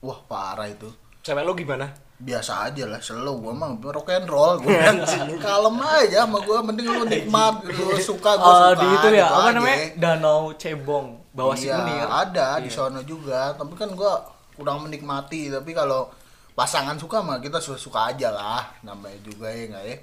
wah 0.00 0.20
parah 0.24 0.66
itu. 0.66 0.88
Cewek 1.20 1.44
lo 1.44 1.52
gimana? 1.54 1.88
biasa 2.20 2.68
aja 2.68 2.84
lah 2.84 3.00
slow 3.00 3.40
gua 3.40 3.56
mah 3.56 3.80
rock 3.80 4.12
and 4.12 4.28
roll 4.28 4.60
gua 4.60 4.92
kalem 5.40 5.76
aja 5.80 6.28
sama 6.28 6.36
gua 6.44 6.60
mending 6.60 6.84
lu 6.84 7.08
nikmat 7.08 7.64
lu 7.64 7.96
suka 7.96 8.36
gua 8.36 8.44
Eh, 8.44 8.56
suka 8.60 8.76
di 8.76 8.86
itu 8.90 9.08
ya 9.08 9.24
gitu 9.24 9.32
apa 9.32 9.40
aja. 9.40 9.52
namanya? 9.56 9.76
Danau 9.96 10.40
cebong 10.52 11.06
bawah 11.32 11.56
iya, 11.56 11.80
ada 12.04 12.60
di 12.60 12.68
Iya. 12.68 12.76
sono 12.76 13.00
juga. 13.00 13.56
Tapi 13.56 13.72
kan 13.72 13.96
gua 13.96 14.20
kurang 14.52 14.84
menikmati. 14.84 15.48
Tapi 15.48 15.72
kalau 15.72 16.12
pasangan 16.52 17.00
suka 17.00 17.24
mah 17.24 17.40
kita 17.40 17.56
suka 17.56 17.80
suka 17.80 18.00
aja 18.12 18.28
lah 18.28 18.68
namanya 18.84 19.16
juga 19.24 19.48
ya 19.48 19.64
nggak 19.72 19.84
ya 19.86 19.96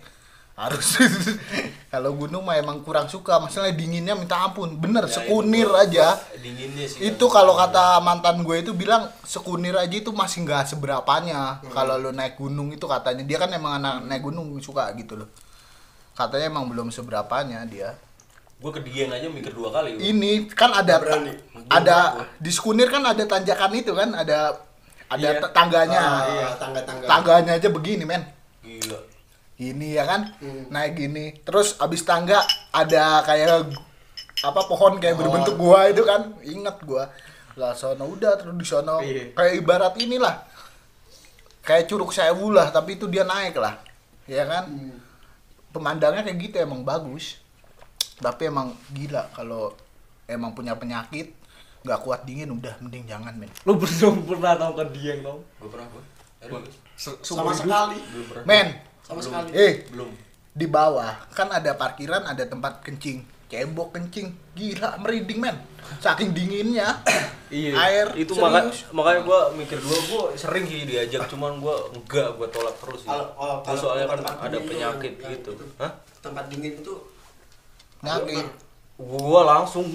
harus 0.58 0.98
kalau 1.94 2.18
gunung 2.18 2.42
mah 2.42 2.58
emang 2.58 2.82
kurang 2.82 3.06
suka 3.06 3.38
masalahnya 3.38 3.78
dinginnya 3.78 4.18
minta 4.18 4.42
ampun 4.42 4.74
bener 4.74 5.06
Ya, 5.06 5.14
sekunir 5.14 5.64
itu 5.64 5.78
aja 5.78 6.18
Dinginnya 6.36 6.86
sih. 6.90 7.14
itu 7.14 7.26
kalau 7.30 7.54
kata 7.54 8.02
mantan 8.02 8.42
gue 8.42 8.58
itu 8.60 8.74
bilang 8.74 9.06
sekunir 9.22 9.78
aja 9.78 9.94
itu 9.94 10.10
masih 10.10 10.42
nggak 10.44 10.66
seberapanya 10.68 11.62
kalau 11.70 11.96
lo 11.96 12.10
naik 12.10 12.36
gunung 12.36 12.74
itu 12.74 12.84
katanya 12.84 13.22
dia 13.22 13.38
kan 13.38 13.54
emang 13.54 13.78
anak 13.78 13.96
naik 14.04 14.24
gunung 14.24 14.50
suka 14.58 14.90
gitu 14.94 15.14
loh 15.16 15.30
katanya 16.12 16.50
emang 16.50 16.66
belum 16.66 16.90
seberapanya 16.90 17.62
dia 17.64 17.94
gua 18.58 18.74
ke 18.74 18.82
Dieng 18.82 19.14
aja 19.14 19.30
mikir 19.30 19.54
dua 19.54 19.70
kali. 19.70 19.94
gua. 19.94 20.02
ini 20.02 20.50
kan 20.50 20.74
ada 20.74 20.98
berani. 20.98 21.38
ada 21.70 21.98
di 22.36 22.50
sekunir 22.50 22.90
kan 22.90 23.06
ada 23.06 23.22
tanjakan 23.22 23.70
itu 23.78 23.94
kan 23.94 24.10
ada 24.12 24.58
ada 25.08 25.28
Iya. 25.30 25.46
tangganya 25.54 26.02
Ah, 26.02 26.26
iya, 26.28 26.48
tangga-tangga. 26.58 27.06
tangganya 27.06 27.52
aja 27.54 27.70
begini 27.70 28.02
men. 28.04 28.26
Ini 29.58 29.98
ya 29.98 30.06
kan? 30.06 30.22
Hmm. 30.38 30.70
naik 30.70 30.94
gini. 30.98 31.34
Terus 31.42 31.78
abis 31.82 32.06
tangga 32.06 32.46
ada 32.70 33.26
kayak 33.26 33.74
apa 34.46 34.62
pohon 34.70 35.02
kayak 35.02 35.18
Pohon. 35.18 35.34
berbentuk 35.34 35.56
gua 35.58 35.90
itu 35.90 36.06
kan? 36.06 36.30
Inget 36.46 36.78
gua. 36.86 37.10
Lah 37.58 37.74
sono 37.74 38.06
udah 38.06 38.38
terus 38.38 38.54
di 38.54 38.66
sono. 38.66 39.02
Iya. 39.02 39.34
kayak 39.34 39.54
ibarat 39.58 39.94
inilah. 39.98 40.46
Kayak 41.66 41.90
curug 41.90 42.14
sewu 42.14 42.54
lah 42.54 42.70
tapi 42.70 43.02
itu 43.02 43.10
dia 43.10 43.26
naik 43.26 43.58
lah. 43.58 43.82
Ya 44.30 44.46
kan? 44.46 44.70
Hmm. 44.70 44.98
pemandangnya 45.74 46.26
kayak 46.26 46.38
gitu 46.42 46.56
emang 46.62 46.86
bagus. 46.86 47.42
Tapi 48.18 48.50
emang 48.50 48.74
gila 48.94 49.30
kalau 49.34 49.74
emang 50.30 50.54
punya 50.54 50.74
penyakit 50.78 51.34
nggak 51.86 52.02
kuat 52.02 52.26
dingin 52.26 52.50
udah 52.54 52.78
mending 52.82 53.06
jangan 53.10 53.34
men. 53.38 53.50
Lu 53.66 53.78
belum 53.78 54.26
pernah 54.26 54.54
tahu 54.58 54.74
ke 54.82 54.84
Dieng 54.98 55.22
dong 55.26 55.42
Gua 55.58 55.70
pernah 55.74 55.88
gua. 55.90 56.04
Sama 57.26 57.54
sekali. 57.58 57.98
Belum 58.14 58.46
men 58.46 58.87
sama 59.08 59.24
sekali. 59.24 59.56
Eh 59.56 59.88
Belum. 59.88 60.12
di 60.52 60.68
bawah 60.68 61.16
kan 61.32 61.48
ada 61.50 61.72
parkiran 61.74 62.28
ada 62.28 62.44
tempat 62.44 62.84
kencing. 62.84 63.24
Cebok 63.48 63.96
kencing. 63.96 64.36
Gila 64.52 65.00
merinding 65.00 65.40
men. 65.40 65.56
Saking 65.98 66.36
dinginnya. 66.36 66.92
Iya. 67.48 67.80
air. 67.80 68.08
Itu 68.20 68.36
maka, 68.36 68.68
serius. 68.68 68.92
makanya 68.92 69.24
gua 69.24 69.40
mikir 69.56 69.80
dua 69.80 69.96
gua 70.06 70.24
sering 70.36 70.68
sih 70.68 70.84
diajak 70.84 71.32
cuman 71.32 71.64
gua 71.64 71.80
enggak 71.90 72.36
gua 72.36 72.44
tolak 72.52 72.76
terus 72.76 73.08
Kalau- 73.08 73.32
kalau- 73.32 73.56
Gua 73.56 73.64
kalau 73.64 73.80
soalnya 73.80 74.06
kan 74.06 74.20
ada 74.44 74.58
penyakit 74.60 75.14
yang- 75.16 75.32
gitu. 75.32 75.56
yang 75.56 75.64
itu. 75.64 75.80
hah? 75.80 75.92
tempat 76.20 76.44
dingin 76.52 76.76
itu 76.76 76.92
Nyakit. 78.04 78.44
gua 79.00 79.42
langsung 79.48 79.88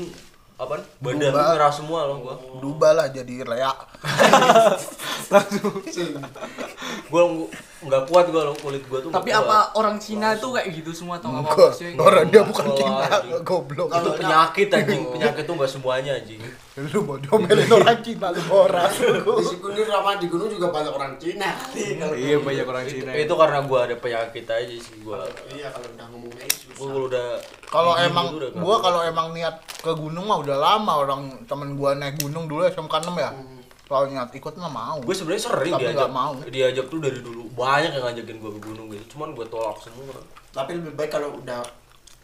apa 0.57 0.81
badan 0.97 1.29
merah 1.29 1.69
semua 1.69 2.09
loh 2.09 2.25
gua. 2.25 2.41
Berubah 2.57 2.93
lah 2.95 3.07
jadi 3.11 3.45
leak 3.45 3.77
gua 5.29 5.37
ng- 7.21 7.51
nggak 7.83 8.03
kuat 8.07 8.31
gua 8.31 8.43
loh 8.47 8.55
kulit 8.55 8.87
gua 8.87 9.03
tuh 9.03 9.11
tapi 9.11 9.35
kuat. 9.35 9.43
apa 9.43 9.59
orang 9.75 9.99
Cina 9.99 10.39
tuh 10.39 10.55
kayak 10.55 10.71
gitu 10.71 10.95
semua 10.95 11.19
tau 11.19 11.35
nggak 11.35 11.51
apa 11.51 11.67
sih? 11.75 11.99
orang 11.99 12.31
dia 12.31 12.43
bukan 12.47 12.67
Cina 12.79 13.07
goblok. 13.43 13.91
Itu 13.91 13.99
Kalau- 13.99 14.15
penyakit 14.15 14.69
anjing. 14.71 15.03
Penyakit 15.11 15.43
tuh 15.43 15.55
nggak 15.59 15.71
semuanya 15.71 16.13
anjing. 16.15 16.41
Lu 16.79 16.99
mau 17.03 17.19
diomelin 17.19 17.67
orang 17.69 17.99
Cina 18.01 18.27
lu 18.31 18.41
boras 18.47 18.95
di 18.97 19.45
Sikunir 19.45 19.85
sama 19.85 20.15
di 20.15 20.27
gunung 20.31 20.47
juga 20.47 20.71
banyak 20.71 20.93
orang 20.95 21.13
Cina 21.19 21.51
kalau 21.99 22.15
iya 22.15 22.37
banyak 22.39 22.65
orang 22.65 22.85
Cina. 22.87 23.11
Itu 23.19 23.35
karena 23.35 23.59
gua 23.67 23.79
ada 23.85 23.97
penyakit 23.99 24.47
aja 24.47 24.77
sih 24.79 24.97
gua. 25.03 25.27
Iya 25.51 25.69
kalau 25.69 25.89
udah 25.91 26.07
ngomong 26.07 26.33
gitu 26.39 26.73
gua 26.79 26.87
kalau 26.87 27.05
udah 27.11 27.27
kalau 27.67 27.93
emang 27.99 28.27
kuat. 28.55 28.79
kalau 28.79 29.01
emang 29.03 29.27
niat 29.35 29.59
ke 29.83 29.91
gunung 29.91 30.31
mah 30.31 30.39
udah 30.39 30.55
lama 30.55 30.93
orang 31.03 31.21
temen 31.51 31.75
gua 31.75 31.99
naik 31.99 32.23
gunung 32.23 32.47
dulu 32.47 32.63
SMK 32.63 32.95
6 33.03 33.19
ya. 33.19 33.31
Hmm. 33.35 33.59
Kalau 33.85 34.05
niat 34.07 34.31
ikut 34.31 34.55
mah 34.55 34.69
mau. 34.69 34.97
Gue 34.99 35.13
sebenarnya 35.13 35.45
sering 35.45 35.73
Tapi 35.73 35.83
diajak 35.83 35.99
nggak 35.99 36.13
mau. 36.13 36.33
diajak 36.45 36.87
tuh 36.87 36.99
dari 36.99 37.19
dulu. 37.19 37.43
Banyak 37.53 37.93
yang 37.93 38.05
ngajakin 38.05 38.37
gue 38.37 38.51
ke 38.51 38.61
gunung 38.63 38.87
gitu. 38.89 39.05
Cuman 39.11 39.33
gue 39.33 39.47
tolak 39.47 39.77
semua. 39.79 40.17
Tapi 40.51 40.71
lebih 40.75 40.93
baik 40.93 41.11
kalau 41.11 41.35
udah 41.35 41.61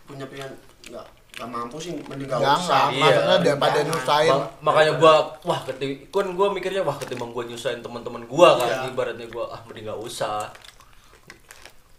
punya 0.05 0.25
pilihan 0.25 0.49
nggak 0.87 1.07
nggak 1.31 1.49
mampu 1.49 1.77
sih 1.79 1.93
mending 2.03 2.27
jangan 2.27 2.59
usah. 2.59 2.85
Iya. 2.89 3.03
maksudnya 3.05 3.39
daripada 3.45 3.79
nyusahin. 3.81 4.33
Ma- 4.33 4.51
makanya 4.63 4.93
gue 4.97 5.13
wah 5.45 5.61
ketika 5.63 5.95
kan 6.17 6.29
gue 6.33 6.47
mikirnya 6.51 6.83
wah 6.83 6.97
ketimbang 6.97 7.31
gue 7.31 7.45
nyusahin 7.47 7.79
teman-teman 7.79 8.23
gue 8.23 8.49
kan 8.55 8.67
Iya. 8.67 8.89
ibaratnya 8.89 9.27
gue 9.27 9.45
ah 9.47 9.61
mending 9.63 9.85
nggak 9.85 10.01
usah. 10.01 10.51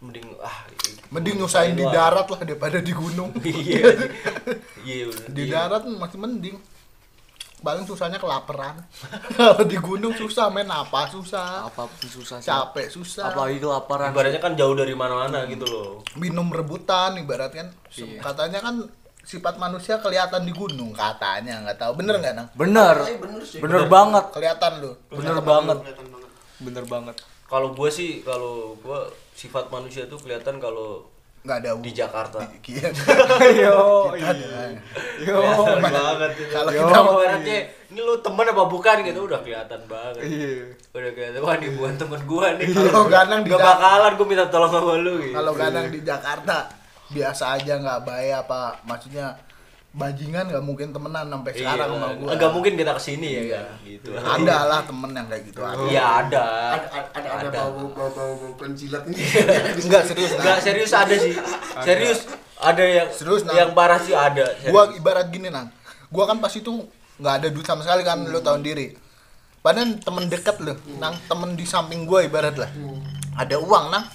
Mending 0.00 0.26
ah 0.40 0.56
mending 1.10 1.36
nyusahin 1.36 1.72
di 1.72 1.84
darat 1.86 2.24
lah 2.24 2.38
daripada 2.38 2.80
di 2.80 2.92
gunung. 2.92 3.30
Iya. 3.40 3.84
Iya 4.82 5.04
di 5.30 5.42
Iya. 5.42 5.68
darat 5.68 5.82
masih 5.86 6.18
mending 6.18 6.56
paling 7.60 7.84
susahnya 7.84 8.16
kelaparan. 8.16 8.80
Kalau 9.36 9.62
di 9.62 9.76
gunung 9.76 10.12
susah 10.12 10.48
men 10.48 10.66
apa 10.66 11.06
susah? 11.06 11.68
Apa 11.68 11.86
pun 11.86 12.08
susah 12.08 12.40
sih. 12.40 12.48
Capek 12.48 12.88
susah. 12.88 13.30
Apalagi 13.30 13.60
kelaparan. 13.60 14.10
Ibaratnya 14.10 14.40
kan 14.40 14.52
jauh 14.56 14.72
dari 14.72 14.92
mana-mana 14.92 15.44
gitu 15.46 15.64
loh. 15.68 15.88
Minum 16.16 16.48
rebutan 16.48 17.16
ibarat 17.16 17.52
kan. 17.52 17.68
Iya. 17.92 18.22
katanya 18.22 18.62
kan 18.62 18.74
sifat 19.20 19.60
manusia 19.60 20.00
kelihatan 20.00 20.42
di 20.42 20.52
gunung. 20.52 20.90
Katanya 20.90 21.60
nggak 21.62 21.78
tahu. 21.78 21.92
Bener 22.00 22.18
nggak 22.18 22.34
nang? 22.34 22.48
Bener. 22.56 22.96
Tapi 22.96 23.16
bener 23.20 23.42
sih. 23.44 23.58
Bener 23.60 23.84
banget. 23.86 24.24
Kelihatan 24.32 24.72
lu. 24.80 24.90
Bener 25.08 25.36
Kelihatan 25.36 25.44
banget. 25.44 25.76
kelihatan 25.84 26.06
banget. 26.08 26.30
Bener 26.60 26.84
banget. 26.88 27.16
Kalau 27.46 27.68
gue 27.74 27.90
sih 27.90 28.22
kalau 28.22 28.78
gue 28.78 29.00
sifat 29.34 29.68
manusia 29.68 30.06
tuh 30.06 30.22
kelihatan 30.22 30.62
kalau 30.62 31.06
nggak 31.40 31.56
ada 31.58 31.70
di 31.76 31.90
Jakarta. 31.90 32.38
Iya. 32.70 32.88
yo 33.64 33.78
Kita- 34.12 34.76
yo. 35.20 35.38
Banget 35.80 36.30
kalau 36.48 36.70
Yo. 36.70 36.84
kita 36.84 36.98
mau 37.00 37.14
ibaratnya 37.18 37.58
ini 37.90 38.00
lu 38.00 38.14
temen 38.18 38.46
apa 38.46 38.64
bukan? 38.64 38.96
gitu. 39.02 39.20
Udah 39.24 39.40
kelihatan 39.40 39.80
banget. 39.84 40.22
Iya. 40.22 40.52
Udah 40.90 41.10
kelihatan 41.10 41.40
wah 41.40 41.54
nih 41.56 41.70
bukan 41.74 41.94
temen 41.96 42.20
gua 42.24 42.46
nih. 42.54 42.66
Kalau 42.68 43.04
Ganang 43.06 43.40
di 43.40 43.48
gak 43.48 43.56
Jak- 43.56 43.66
bakalan 43.66 44.12
gua 44.14 44.26
minta 44.26 44.46
tolong 44.46 44.70
sama 44.70 44.92
lu 44.96 45.12
gitu. 45.18 45.32
kalau 45.32 45.52
kadang 45.52 45.86
di 45.88 46.00
Jakarta 46.00 46.56
biasa 47.10 47.58
aja 47.58 47.74
nggak 47.76 48.00
bayar 48.04 48.46
apa 48.46 48.78
maksudnya 48.84 49.34
bajingan 49.90 50.46
nggak 50.46 50.62
mungkin 50.62 50.94
temenan 50.94 51.26
sampai 51.26 51.50
iya, 51.50 51.58
sekarang 51.66 51.88
sama 51.98 52.08
gua. 52.14 52.30
nggak 52.38 52.52
mungkin 52.54 52.72
kita 52.78 52.92
ke 52.94 53.02
sini 53.02 53.28
ya 53.34 53.42
kan 53.50 53.64
gitu. 53.82 54.10
Ada 54.14 54.56
lah 54.70 54.80
temen 54.86 55.10
yang 55.10 55.26
kayak 55.26 55.42
gitu 55.50 55.60
ada. 55.66 55.82
Iya 55.90 56.04
ada. 56.06 56.44
Ada 56.46 56.86
ada 56.94 57.08
ada 57.10 57.28
Ada. 57.50 57.58
bau 57.58 57.90
bau 57.90 58.10
bau 58.14 58.32
bau 58.38 58.54
penjilat 58.54 59.02
ini. 59.10 59.18
Enggak 59.82 60.02
serius 60.06 60.30
nggak 60.38 60.46
nah. 60.46 60.62
serius 60.62 60.92
ada 60.94 61.14
sih. 61.18 61.34
Serius 61.82 62.20
ada 62.60 62.84
yang 62.86 63.08
Serius, 63.10 63.42
Nang. 63.42 63.56
yang 63.56 63.70
parah 63.74 63.98
sih 63.98 64.14
ada 64.14 64.46
serius. 64.62 64.70
gua 64.70 64.94
ibarat 64.94 65.26
gini 65.26 65.50
nang. 65.50 65.74
Gua 66.06 66.28
kan 66.30 66.38
pas 66.38 66.54
itu 66.54 66.70
nggak 67.18 67.34
ada 67.42 67.48
duit 67.50 67.66
sama 67.66 67.82
sekali 67.82 68.06
kan 68.06 68.22
lu 68.22 68.38
tahu 68.38 68.62
diri. 68.62 68.94
Padahal 69.58 69.98
temen 69.98 70.30
deket 70.30 70.54
lu 70.62 70.78
nang 71.02 71.18
temen 71.26 71.58
di 71.58 71.66
samping 71.66 72.06
gua 72.06 72.22
ibarat 72.22 72.54
lah. 72.54 72.70
Ada 73.34 73.58
uang 73.58 73.90
nang. 73.90 74.06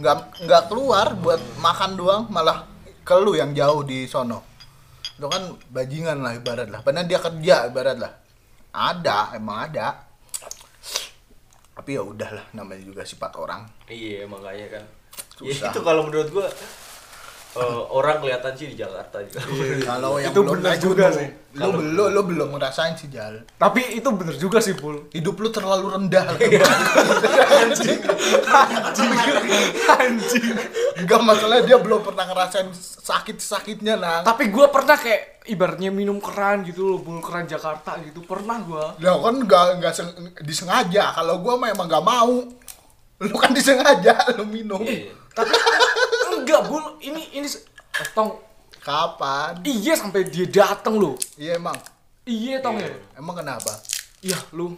Nggak 0.00 0.48
nggak 0.48 0.62
keluar 0.72 1.12
buat 1.12 1.44
makan 1.60 1.90
doang 1.92 2.22
malah 2.32 2.64
ke 3.04 3.12
lu 3.20 3.36
yang 3.36 3.52
jauh 3.52 3.84
di 3.84 4.08
sono 4.08 4.48
itu 5.18 5.26
kan 5.26 5.42
bajingan 5.74 6.22
lah 6.22 6.38
ibarat 6.38 6.70
lah. 6.70 6.78
Padahal 6.86 7.10
dia 7.10 7.18
kerja 7.18 7.66
ibarat 7.66 7.98
lah. 7.98 8.12
Ada 8.70 9.34
emang 9.34 9.66
ada. 9.66 10.06
Tapi 11.74 11.98
ya 11.98 12.06
udahlah 12.06 12.46
namanya 12.54 12.86
juga 12.86 13.02
sifat 13.02 13.34
orang. 13.34 13.66
Iya 13.90 14.30
makanya 14.30 14.78
kan. 14.78 14.84
Susah. 15.34 15.70
ya, 15.70 15.74
itu 15.74 15.80
kalau 15.82 16.06
menurut 16.06 16.30
gua 16.30 16.46
eh, 17.50 17.62
orang 17.88 18.18
kelihatan 18.18 18.52
sih 18.52 18.66
di 18.68 18.76
Jakarta 18.76 19.18
juga 19.20 19.40
kalau 19.82 20.16
yang 20.16 20.30
Itu 20.30 20.40
belum 20.40 20.52
bener 20.54 20.66
naik 20.68 20.80
juga 20.82 21.06
sih. 21.10 21.28
lu 21.50 21.68
belum 21.72 22.06
lu 22.12 22.20
belum 22.24 22.48
ngerasain 22.52 22.94
sih 22.94 23.08
jal 23.08 23.34
tapi 23.54 23.80
itu 23.92 24.06
bener 24.10 24.36
juga 24.36 24.58
sih 24.58 24.74
pul 24.74 25.08
hidup 25.10 25.34
lu 25.34 25.48
terlalu 25.48 25.90
rendah 25.90 26.24
lah. 26.28 26.38
anjing 29.96 30.54
Enggak 30.98 31.20
masalah 31.20 31.62
dia 31.62 31.78
belum 31.78 32.02
pernah 32.02 32.26
ngerasain 32.26 32.68
sakit-sakitnya 32.74 33.94
nang. 33.96 34.22
tapi 34.22 34.48
gua 34.48 34.68
pernah 34.68 34.94
kayak 34.94 35.46
ibaratnya 35.46 35.88
minum 35.88 36.18
keran 36.18 36.60
gitu 36.62 36.84
loh 36.84 36.98
bul 36.98 37.18
keran 37.18 37.46
Jakarta 37.46 37.96
gitu 38.02 38.20
pernah 38.22 38.58
gua 38.60 38.92
Lah 38.98 39.16
kan 39.16 39.34
enggak 39.38 39.64
enggak 39.78 39.92
seng- 39.94 40.14
disengaja. 40.40 41.14
Kalau 41.14 41.38
gua 41.38 41.54
mah 41.56 41.68
emang 41.68 41.86
enggak 41.86 42.04
mau. 42.04 42.34
Lu 43.18 43.34
kan 43.34 43.50
disengaja 43.50 44.14
lu 44.36 44.44
minum. 44.44 44.78
Iya. 44.80 45.14
Tapi 45.38 45.54
enggak 46.34 46.62
bul 46.64 46.82
ini 47.00 47.22
ini 47.32 47.46
se- 47.46 47.62
tong 48.10 48.42
Kapan? 48.78 49.60
iya 49.62 49.94
sampai 49.94 50.24
dia 50.24 50.44
dateng 50.44 50.96
loh 50.96 51.14
Iya 51.34 51.56
emang. 51.56 51.76
iya 52.24 52.58
tong 52.58 52.76
ya 52.76 52.88
Emang 53.14 53.34
kenapa? 53.34 53.72
ya 54.20 54.38
lu 54.50 54.74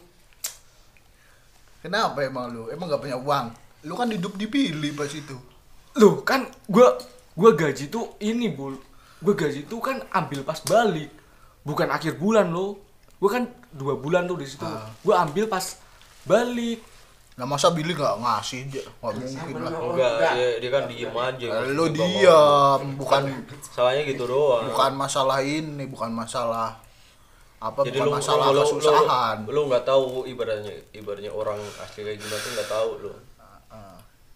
Kenapa 1.80 2.20
emang 2.20 2.50
lu? 2.50 2.68
Emang 2.68 2.86
gak 2.86 3.00
punya 3.00 3.16
uang? 3.16 3.46
Lu 3.82 3.94
kan 3.94 4.04
hidup 4.06 4.34
di 4.34 4.44
Billy 4.44 4.92
pas 4.92 5.08
itu. 5.08 5.36
lu 5.92 6.22
kan 6.22 6.42
gua 6.66 6.94
gua 7.32 7.50
gaji 7.52 7.88
tuh 7.88 8.14
ini 8.20 8.46
bul 8.48 8.78
gua 9.18 9.34
gaji 9.34 9.64
tuh 9.64 9.80
kan 9.80 9.98
ambil 10.12 10.44
pas 10.44 10.62
balik 10.62 11.10
bukan 11.62 11.88
akhir 11.88 12.14
bulan 12.14 12.46
lo 12.46 12.78
gua 13.16 13.30
kan 13.32 13.44
dua 13.70 13.94
bulan 13.94 14.22
tuh 14.24 14.38
di 14.38 14.46
situ 14.46 14.62
Ah. 14.62 14.86
gua 15.00 15.18
ambil 15.20 15.46
pas 15.46 15.82
balik 16.22 16.78
Nah 17.40 17.48
masa 17.48 17.72
Billy 17.72 17.96
gak 17.96 18.20
ngasih 18.20 18.68
aja? 18.68 18.84
Gak 18.84 19.12
mungkin 19.16 19.54
lah. 19.64 19.72
enggak 19.72 20.12
dia, 20.36 20.48
dia 20.60 20.70
kan 20.70 20.84
diem 20.84 21.16
aja. 21.16 21.46
Lu 21.72 21.88
Dia 21.88 22.04
diam, 22.04 22.80
bukan 23.00 23.22
salahnya 23.64 24.04
gitu 24.04 24.28
doang. 24.28 24.68
bukan 24.68 24.92
masalah 24.92 25.40
ini, 25.40 25.88
bukan 25.88 26.12
masalah 26.12 26.76
apa 27.60 27.84
jadi 27.84 28.00
bukan 28.00 28.08
lu 28.08 28.12
masalah 28.16 28.46
lu, 28.48 28.56
lu, 28.56 28.60
kesusahan. 28.64 29.36
lu, 29.44 29.52
lu 29.52 29.60
nggak 29.68 29.84
tahu 29.84 30.24
ibaratnya 30.24 30.72
ibaratnya 30.96 31.28
orang 31.28 31.60
asli 31.84 32.08
kayak 32.08 32.16
gimana 32.20 32.40
tuh 32.40 32.50
nggak 32.56 32.68
tahu 32.68 32.90
lu. 33.08 33.12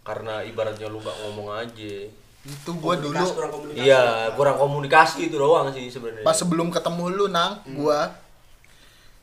Karena 0.04 0.34
ibaratnya 0.44 0.86
lu 0.88 1.00
nggak 1.00 1.16
ngomong 1.24 1.48
aja. 1.60 1.96
Itu 2.44 2.70
gua 2.80 2.96
dulu 2.96 3.20
kurang 3.20 3.52
iya 3.76 4.32
kurang 4.32 4.56
komunikasi 4.56 5.28
itu 5.28 5.36
doang 5.36 5.68
sih 5.76 5.92
sebenarnya. 5.92 6.24
Pas 6.24 6.36
sebelum 6.36 6.72
ketemu 6.72 7.04
lu 7.12 7.26
nang, 7.28 7.60
gua 7.76 8.16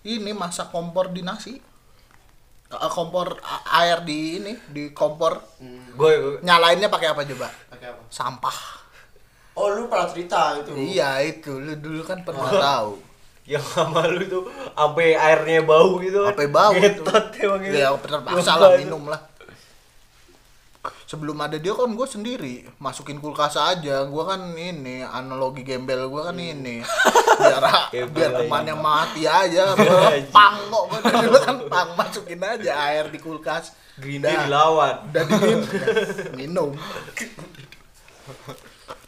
ini 0.05 0.33
masak 0.37 0.69
kompor 0.69 1.09
di 1.09 1.25
nasi. 1.25 1.57
Eh, 2.71 2.87
kompor 2.87 3.35
a- 3.43 3.83
air 3.83 3.99
di 4.01 4.39
ini 4.39 4.53
di 4.71 4.95
kompor 4.95 5.43
Hmm, 5.59 5.91
gue 5.91 6.39
nyalainnya 6.39 6.87
pakai 6.87 7.11
apa 7.11 7.27
coba? 7.27 7.51
pakai 7.67 7.87
apa? 7.91 8.01
Sampah. 8.07 8.57
Oh, 9.51 9.67
lu 9.67 9.91
pernah 9.91 10.07
cerita 10.07 10.55
itu. 10.55 10.71
Iya 10.71 11.19
itu, 11.21 11.59
lu 11.59 11.75
dulu 11.75 12.01
kan 12.01 12.23
pernah 12.23 12.47
tahu. 12.47 12.95
yang 13.41 13.59
sama 13.59 14.05
lu 14.07 14.23
tuh 14.23 14.43
sampai 14.71 15.17
airnya 15.17 15.65
bau 15.65 15.99
gitu. 15.99 16.23
Sampai 16.23 16.47
bau 16.47 16.71
itu. 16.71 17.01
Ngetot 17.03 17.25
emang 17.41 17.61
gitu. 17.65 17.75
Ya 17.75 17.89
terpaksa 17.99 18.53
lah 18.55 18.69
minum 18.77 19.03
lah. 19.09 19.19
Sebelum 21.05 21.37
ada 21.37 21.61
dia 21.61 21.77
kan 21.77 21.93
gue 21.93 22.07
sendiri 22.09 22.65
masukin 22.81 23.21
kulkas 23.21 23.53
aja. 23.53 24.01
Gue 24.09 24.23
kan 24.25 24.57
ini 24.57 25.05
analogi 25.05 25.61
gembel 25.61 26.09
gue 26.09 26.21
kan 26.25 26.33
ini 26.33 26.81
biar 27.41 27.65
biar 28.09 28.31
temannya 28.41 28.73
mati 28.73 29.29
aja. 29.29 29.71
Gua 29.77 30.09
pang 30.33 30.57
kok 30.71 30.85
dulu 31.05 31.37
kan 31.37 31.57
pang 31.69 31.89
masukin 31.93 32.41
aja 32.41 32.71
air 32.89 33.13
di 33.13 33.21
kulkas. 33.21 33.77
Green. 34.01 34.23
Day 34.25 34.33
dilawan 34.33 35.05
Udah 35.13 35.23
diminum, 35.29 35.61
minum. 36.39 36.69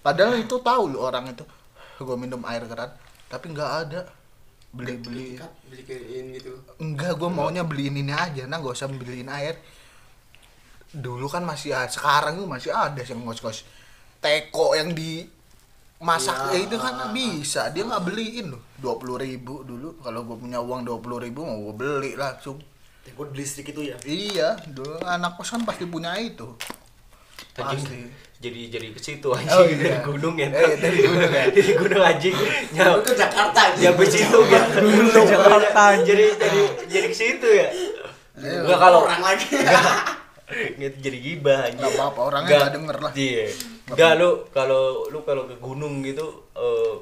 Padahal 0.04 0.38
itu 0.38 0.56
tahu 0.60 0.94
lu 0.94 1.00
orang 1.02 1.34
itu. 1.34 1.46
Gue 1.98 2.18
minum 2.20 2.44
air 2.46 2.68
keran, 2.68 2.92
tapi 3.32 3.50
nggak 3.50 3.72
ada. 3.88 4.02
Kat, 4.74 5.54
beli 5.70 5.82
kain 5.86 6.34
gitu. 6.34 6.58
Enggak, 6.82 7.14
gue 7.16 7.30
maunya 7.30 7.62
beliin 7.62 7.94
ini 7.94 8.10
aja, 8.10 8.50
nah 8.50 8.58
gak 8.58 8.74
usah 8.74 8.90
beliin 8.90 9.30
air. 9.30 9.62
Dulu 10.94 11.26
kan 11.26 11.42
masih 11.42 11.74
ada, 11.74 11.90
sekarang 11.90 12.38
tuh 12.38 12.46
masih 12.46 12.70
ada 12.70 13.02
yang 13.02 13.26
ngos-ngos. 13.26 13.66
Teko 14.22 14.78
yang 14.78 14.94
di 14.94 15.26
masak 16.00 16.54
Iya. 16.54 16.54
ya 16.54 16.58
itu 16.64 16.76
kan 16.78 16.94
bisa. 17.12 17.62
Dia 17.74 17.84
nggak 17.84 18.04
beliin 18.06 18.54
loh. 18.54 18.62
Dua 18.78 18.96
puluh 18.96 19.18
ribu 19.18 19.64
dulu. 19.64 19.98
Kalau 20.00 20.22
gue 20.24 20.38
punya 20.38 20.60
uang 20.60 20.86
dua 20.86 21.02
puluh 21.02 21.18
ribu 21.18 21.42
mau 21.42 21.58
gue 21.60 21.76
beli 21.76 22.12
langsung 22.14 22.62
Teko 23.04 23.28
listrik 23.34 23.74
itu 23.74 23.84
ya. 23.84 23.98
iya. 24.06 24.56
Dulu 24.64 25.02
anak 25.04 25.36
kos 25.36 25.52
kan 25.52 25.66
pasti 25.66 25.84
punya 25.84 26.16
itu. 26.16 26.48
Pasti. 27.52 28.08
Jadi 28.40 28.68
jadi 28.68 28.92
ke 28.92 29.00
situ 29.00 29.28
anjing. 29.32 29.56
Oh, 29.56 29.64
dari 29.64 29.88
iya. 29.88 30.00
gunung 30.04 30.36
ya 30.36 30.48
Eh, 30.52 30.76
dari 30.76 30.98
gunung 31.00 31.32
ya. 31.32 31.44
dari 31.48 31.74
gunung 31.74 32.04
anjing. 32.04 32.36
Nyampe 32.72 32.92
Lu 32.92 33.02
ke 33.02 33.14
Jakarta 33.16 33.60
aja. 33.72 33.80
nyampe 33.80 34.04
situ 34.06 34.40
kan 34.48 34.64
gunung 34.78 35.10
Jakarta 35.26 35.84
jadi 36.00 36.26
jadi 36.36 36.62
jadi 36.86 37.08
ke 37.08 37.16
situ 37.16 37.48
ya. 37.50 37.68
Enggak 38.36 38.78
kalau 38.78 39.04
orang 39.04 39.22
lagi. 39.22 39.48
Gitu 40.78 40.96
jadi 41.02 41.18
gibah 41.20 41.60
anjing. 41.68 41.80
Nggak 41.82 41.94
apa-apa, 41.98 42.20
orangnya 42.22 42.48
Nggak- 42.50 42.62
nggak 42.62 42.76
denger 42.78 42.98
lah. 43.02 43.12
Iya. 43.14 43.46
Enggak 43.84 44.12
lu 44.20 44.30
kalau 44.56 44.84
lu 45.12 45.20
kalau 45.28 45.44
ke 45.50 45.56
gunung 45.60 46.02
gitu 46.02 46.26
eh 46.56 46.94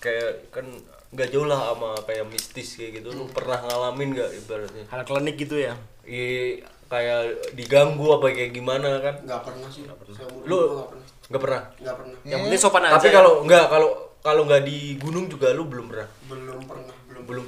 kayak 0.00 0.50
kan 0.54 0.66
nggak 1.10 1.28
jauh 1.34 1.46
lah 1.46 1.74
sama 1.74 1.90
kayak 2.06 2.26
mistis 2.30 2.78
kayak 2.78 3.02
gitu. 3.02 3.08
Lu 3.14 3.24
pernah 3.30 3.58
ngalamin 3.62 4.08
nggak 4.16 4.30
ibaratnya? 4.44 4.84
Hal 4.90 5.02
klinik 5.06 5.36
gitu 5.38 5.56
ya. 5.58 5.74
Iya 6.06 6.66
kayak 6.90 7.54
diganggu 7.54 8.06
apa 8.18 8.34
kayak 8.34 8.50
gimana 8.50 8.98
kan? 8.98 9.14
Enggak 9.22 9.40
pernah 9.46 9.68
sih. 9.70 9.86
Seumur 9.86 10.42
Lu 10.46 10.56
hidup 10.58 10.66
gua 10.66 10.74
nggak 10.74 10.88
pernah. 10.90 11.06
nggak 11.30 11.42
pernah. 11.42 11.62
Enggak 11.78 11.96
pernah. 11.96 12.18
Yang 12.26 12.40
penting 12.42 12.60
sopan 12.60 12.82
aja. 12.86 12.92
Tapi 12.98 13.08
kalau 13.14 13.32
nggak 13.46 13.64
kalau 13.70 13.90
kalau 14.20 14.42
nggak 14.44 14.62
di 14.66 14.78
gunung 15.00 15.24
juga 15.30 15.54
lu 15.54 15.64
belum 15.70 15.86
pernah. 15.88 16.08
Belum 16.26 16.62
pernah, 16.66 16.96
belum. 17.08 17.24
Belum. 17.24 17.46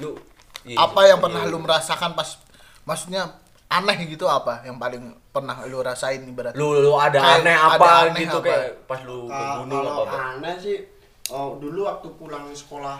Lu 0.00 0.10
iya, 0.64 0.78
apa 0.78 1.00
yang 1.10 1.18
pernah 1.18 1.42
iya. 1.42 1.50
lu 1.52 1.58
merasakan 1.58 2.14
pas 2.14 2.38
maksudnya 2.82 3.41
aneh 3.80 3.96
gitu 4.04 4.28
apa 4.28 4.60
yang 4.68 4.76
paling 4.76 5.16
pernah 5.32 5.56
lu 5.64 5.80
rasain 5.80 6.20
ibarat 6.28 6.52
lu 6.52 6.76
lu 6.82 6.92
ada 6.98 7.16
Kayak 7.16 7.40
aneh 7.40 7.56
ada 7.56 7.76
apa 7.76 7.88
aneh 8.08 8.20
gitu 8.26 8.38
apa? 8.38 8.48
kayak 8.48 8.68
pas 8.84 9.00
lu 9.06 9.18
ke 9.28 9.44
gunung 9.62 9.80
kalau 9.80 9.92
apa 9.92 10.02
apa? 10.04 10.16
aneh 10.36 10.54
sih 10.60 10.78
oh, 11.32 11.56
dulu 11.56 11.80
waktu 11.88 12.08
pulang 12.20 12.46
sekolah 12.52 12.98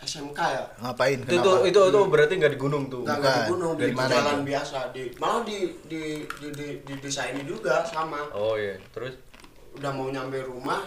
SMK 0.00 0.40
ya. 0.40 0.64
Ngapain? 0.80 1.18
Itu, 1.28 1.36
itu 1.36 1.44
kenapa? 1.44 1.68
itu 1.68 1.80
itu 1.92 2.00
berarti 2.08 2.32
nggak 2.40 2.52
di 2.56 2.60
gunung 2.60 2.84
tuh. 2.88 3.04
nggak 3.04 3.20
nggak 3.20 3.36
di 3.36 3.42
gunung 3.52 3.72
di 3.76 3.92
mana 3.92 4.08
jalan 4.16 4.38
itu? 4.40 4.46
biasa. 4.48 4.78
Di 4.96 5.02
malah 5.20 5.40
di 5.44 5.58
di 5.84 6.02
di 6.24 6.48
di, 6.56 6.66
di 6.88 6.94
desa 7.04 7.22
ini 7.28 7.44
juga 7.44 7.84
sama. 7.84 8.32
Oh 8.32 8.56
iya, 8.56 8.80
terus? 8.96 9.20
Udah 9.76 9.92
mau 9.92 10.08
nyampe 10.08 10.40
rumah 10.40 10.80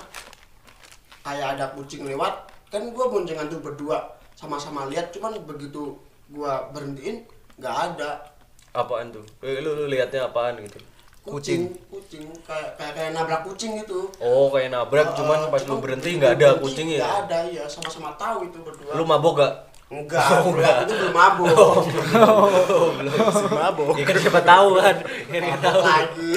kayak 1.22 1.58
ada 1.58 1.66
kucing 1.78 2.10
lewat. 2.10 2.50
Kan 2.74 2.90
gua 2.90 3.14
boncengan 3.14 3.54
tuh 3.54 3.62
berdua 3.62 4.02
sama-sama 4.34 4.90
lihat. 4.90 5.14
Cuman 5.14 5.38
begitu 5.46 5.94
gua 6.34 6.74
berhentiin 6.74 7.30
nggak 7.62 7.76
ada 7.94 8.18
apaan 8.74 9.08
tuh? 9.10 9.24
Eh, 9.40 9.58
Lu, 9.60 9.74
lu 9.74 9.86
lihatnya 9.86 10.26
apaan 10.26 10.58
gitu? 10.60 10.82
kucing 11.24 11.72
kucing 11.88 12.28
kayak 12.44 12.76
kayak, 12.76 12.94
kayak 12.94 13.12
nabrak 13.16 13.48
kucing 13.48 13.80
gitu 13.80 14.12
Oh 14.20 14.52
kayak 14.52 14.68
nabrak, 14.70 15.08
Uh, 15.08 15.16
cuman 15.16 15.40
uh, 15.40 15.48
pas 15.48 15.64
lu 15.64 15.68
cuman 15.70 15.80
berhenti 15.80 16.10
begitu 16.10 16.20
nggak 16.20 16.34
ada 16.34 16.48
berhenti, 16.52 16.64
kucingnya. 16.68 16.98
nggak 17.00 17.08
ya? 17.08 17.22
ada 17.24 17.38
iya 17.48 17.64
sama-sama 17.64 18.12
tahu 18.14 18.38
itu 18.44 18.58
berdua 18.60 18.92
Lu 18.92 19.04
mabok 19.04 19.34
gak? 19.40 19.54
enggak 19.88 20.20
Oh, 20.20 20.44
belum 20.44 20.60
enggak. 20.60 20.78
itu 20.84 20.94
belum 21.00 21.14
mabuk 21.16 21.48
Oh 21.48 21.80
belum. 22.92 23.16
mabok. 23.56 23.94
Ya 23.96 24.04
kan 24.04 24.16
siapa 24.20 24.42
tahu 24.44 24.68
kan? 24.76 24.96
Kan 25.00 25.42
nggak 25.48 25.62
tahu. 25.64 25.80
lagi 25.82 26.32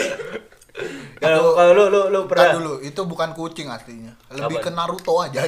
Kalau 1.16 1.42
kalau 1.50 1.72
lu 1.72 1.84
lu 1.88 2.00
lu 2.06 2.20
pernah? 2.30 2.52
dulu 2.54 2.72
itu 2.80 3.00
bukan 3.02 3.28
kucing 3.32 3.66
aslinya 3.66 4.14
lebih 4.30 4.60
Apa? 4.60 4.64
ke 4.64 4.70
Naruto 4.70 5.14
aja 5.18 5.40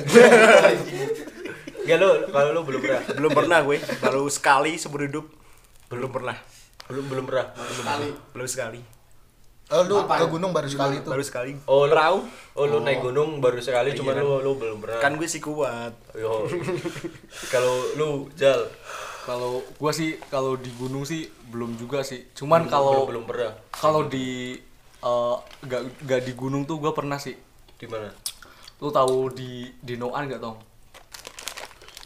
Ya 1.89 1.95
lu 1.95 2.11
kalau 2.29 2.51
lu 2.51 2.61
belum 2.65 2.81
pernah. 2.83 3.03
Belum 3.13 3.31
pernah 3.33 3.59
gue. 3.63 3.79
Baru 3.99 4.27
sekali 4.29 4.75
seumur 4.75 5.05
hidup. 5.05 5.25
Belum 5.87 6.11
pernah. 6.11 6.37
Belum 6.89 7.05
belum 7.07 7.25
pernah. 7.25 7.47
sekali 7.69 8.09
Belum 8.33 8.49
sekali. 8.49 8.81
oh, 9.69 9.83
lu 9.85 9.97
Apa 10.01 10.15
ke 10.17 10.27
gunung 10.27 10.51
baru 10.51 10.65
sekali 10.65 10.97
itu 10.99 11.09
Baru 11.09 11.21
sekali. 11.21 11.53
Oh 11.65 11.85
lu. 11.85 12.25
Oh 12.55 12.65
lu 12.65 12.81
naik 12.81 13.01
gunung 13.01 13.39
baru 13.39 13.61
sekali, 13.61 13.93
Iya 13.93 14.01
cuman 14.01 14.15
kan. 14.15 14.25
lu 14.25 14.33
lu 14.41 14.53
belum 14.57 14.79
pernah. 14.81 14.99
Kan 14.99 15.13
gue 15.15 15.25
sih 15.25 15.39
kuat. 15.39 15.93
Yo. 16.15 16.49
Kalau 17.49 17.75
lu 17.95 18.09
Jal 18.35 18.65
Kalau 19.23 19.61
gua 19.77 19.93
sih 19.93 20.17
kalau 20.27 20.57
di 20.57 20.73
gunung 20.73 21.05
sih 21.05 21.29
belum 21.47 21.77
juga 21.77 22.01
sih. 22.01 22.33
Cuman 22.33 22.65
belum- 22.65 22.73
kalau 22.73 22.93
belum, 22.95 23.07
belum 23.07 23.25
pernah. 23.27 23.53
kalau 23.71 24.03
di 24.03 24.57
eh, 24.99 25.37
nggak 25.63 25.83
nggak 26.03 26.21
di 26.25 26.33
gunung 26.33 26.65
tuh 26.65 26.81
gua 26.81 26.97
pernah 26.97 27.21
sih. 27.21 27.37
Di 27.77 27.85
mana? 27.85 28.09
Lu 28.81 28.89
tahu 28.89 29.29
di 29.29 29.69
di 29.79 29.95
Noan 29.95 30.25
nggak 30.25 30.41
tong? 30.41 30.57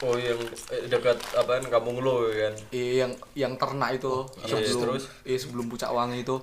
Oh 0.03 0.19
yang 0.19 0.39
eh, 0.75 0.91
dekat 0.91 1.15
apaan 1.39 1.63
kampung 1.71 2.03
lu 2.03 2.27
kan? 2.35 2.55
Eh, 2.75 2.99
yang 2.99 3.15
yang 3.39 3.55
ternak 3.55 3.95
itu 3.95 4.11
loh, 4.11 4.27
iya, 4.43 4.59
sebelum 4.67 4.99
terus? 4.99 5.05
eh 5.23 5.39
sebelum 5.39 5.65
puncak 5.71 5.95
wangi 5.95 6.27
itu. 6.27 6.43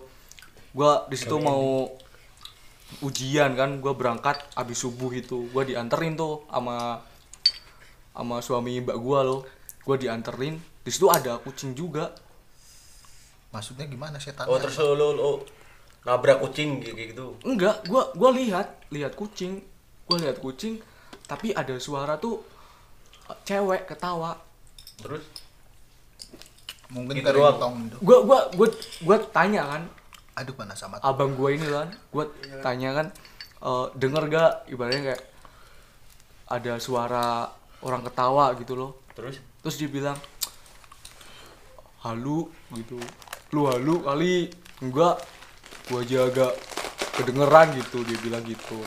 Gua 0.72 1.04
di 1.12 1.20
situ 1.20 1.36
mau 1.44 1.92
ujian 3.04 3.60
kan? 3.60 3.84
Gua 3.84 3.92
berangkat 4.00 4.40
abis 4.56 4.80
subuh 4.80 5.12
itu. 5.12 5.52
Gua 5.52 5.68
dianterin 5.68 6.16
tuh 6.16 6.48
sama 6.48 7.04
sama 8.16 8.40
suami 8.40 8.80
mbak 8.80 8.96
gua 8.96 9.28
loh 9.28 9.44
gua 9.84 10.00
dianterin. 10.00 10.56
Di 10.80 10.92
situ 10.96 11.12
ada 11.12 11.36
kucing 11.44 11.76
juga. 11.76 12.16
Maksudnya 13.52 13.92
gimana 13.92 14.24
setan 14.24 14.48
Oh 14.48 14.56
terus 14.56 14.80
lu, 14.80 14.96
lu, 14.96 15.08
lu 15.20 15.32
nabrak 16.08 16.40
kucing 16.40 16.80
kayak 16.80 17.12
gitu. 17.12 17.36
enggak 17.44 17.84
gua 17.92 18.08
gua 18.16 18.32
lihat 18.32 18.88
lihat 18.88 19.20
kucing. 19.20 19.60
Gua 20.08 20.16
lihat 20.16 20.40
kucing 20.40 20.80
tapi 21.30 21.54
ada 21.54 21.78
suara 21.78 22.18
tuh 22.18 22.42
cewek 23.46 23.86
ketawa. 23.86 24.38
Terus? 25.00 25.24
Mungkin 26.90 27.22
gitu 27.22 27.30
doang. 27.30 27.58
tong 27.62 27.76
itu 27.86 27.98
gua 28.02 28.18
gua 28.26 28.40
gua 28.58 28.68
gua 29.06 29.18
tanya 29.30 29.62
kan. 29.78 29.84
Aduh 30.42 30.56
panas 30.58 30.82
amat 30.88 31.04
abang 31.04 31.36
gue 31.36 31.50
ini 31.52 31.68
kan 31.68 31.92
gue 31.92 32.26
tanya 32.64 32.90
kan 32.96 33.08
eh, 33.62 33.86
denger 33.94 34.24
gak? 34.32 34.52
Ibaratnya 34.72 35.02
kayak 35.12 35.24
ada 36.50 36.74
suara 36.82 37.52
orang 37.86 38.02
ketawa 38.08 38.56
gitu 38.58 38.74
loh. 38.74 38.92
Terus? 39.14 39.38
Terus 39.62 39.76
dia 39.78 39.90
bilang 39.92 40.18
halu 42.02 42.48
gitu. 42.74 42.98
Lu 43.52 43.68
halu 43.68 44.02
kali? 44.02 44.48
Enggak. 44.80 45.20
Gua 45.92 46.02
aja 46.02 46.26
agak 46.26 46.54
kedengeran 47.20 47.68
gitu 47.76 48.00
dia 48.08 48.18
bilang 48.24 48.44
gitu 48.48 48.80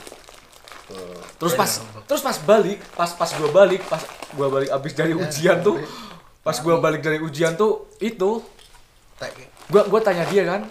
terus 1.39 1.55
pas 1.55 1.71
terus 2.05 2.23
pas 2.23 2.37
balik 2.43 2.79
pas 2.93 3.11
pas 3.15 3.31
gua 3.39 3.51
balik 3.51 3.83
pas 3.87 4.03
gua 4.35 4.49
balik 4.51 4.69
abis 4.71 4.93
dari 4.93 5.15
ujian 5.17 5.63
tuh 5.63 5.79
pas 6.43 6.57
gua 6.59 6.83
balik 6.83 7.01
dari 7.01 7.23
ujian 7.23 7.55
tuh 7.55 7.87
itu 8.03 8.43
Tek. 9.17 9.33
gua 9.71 9.87
gua 9.89 10.01
tanya 10.03 10.27
dia 10.27 10.43
kan 10.45 10.63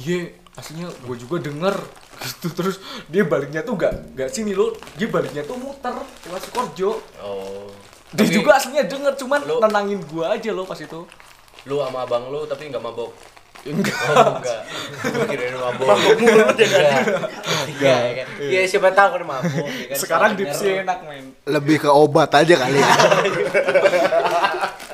iya 0.00 0.32
aslinya 0.56 0.90
gua 1.06 1.16
juga 1.16 1.36
denger. 1.38 1.76
Gitu 2.18 2.50
terus 2.50 2.82
dia 3.06 3.22
baliknya 3.22 3.62
tuh 3.62 3.78
gak 3.78 3.94
gak 4.18 4.34
sini 4.34 4.50
lo 4.50 4.74
dia 4.98 5.06
baliknya 5.06 5.46
tuh 5.46 5.54
muter 5.54 5.94
lewat 6.26 6.50
Sukorjo 6.50 6.98
oh. 7.22 7.70
Dia 8.10 8.26
Tapi 8.26 8.34
juga 8.34 8.58
aslinya 8.58 8.82
denger 8.90 9.14
cuman 9.22 9.40
Lu- 9.46 9.62
nenangin 9.62 10.02
gua 10.02 10.34
aja 10.34 10.50
lo 10.50 10.66
pas 10.66 10.80
itu. 10.82 11.06
Lu 11.62 11.78
sama 11.78 12.02
abang 12.02 12.26
lu 12.26 12.42
tapi 12.50 12.66
nggak 12.74 12.82
mabok 12.82 13.14
enggak. 13.66 13.98
Oh 14.14 14.38
enggak. 14.38 14.60
Gua 15.02 15.24
kirain 15.26 15.50
lu 15.50 15.58
mabok 15.58 15.84
mabok 15.90 16.14
mulut 16.22 16.56
ya 16.58 16.68
kan? 16.68 17.04
Enggak. 17.66 17.98
Ya 17.98 18.12
kan? 18.14 18.26
Ya 18.38 18.58
siapa 18.68 18.88
tahu 18.94 19.08
kan 19.18 19.22
mabok 19.26 19.66
ya 19.66 19.86
kan? 19.90 19.98
Sekarang 19.98 20.30
Salah 20.34 20.40
dipsi 20.40 20.66
enak 20.84 20.98
men. 21.06 21.24
Lebih 21.48 21.76
ke 21.82 21.90
obat 21.90 22.30
aja 22.34 22.54
kali. 22.54 22.78
Ya. 22.78 22.92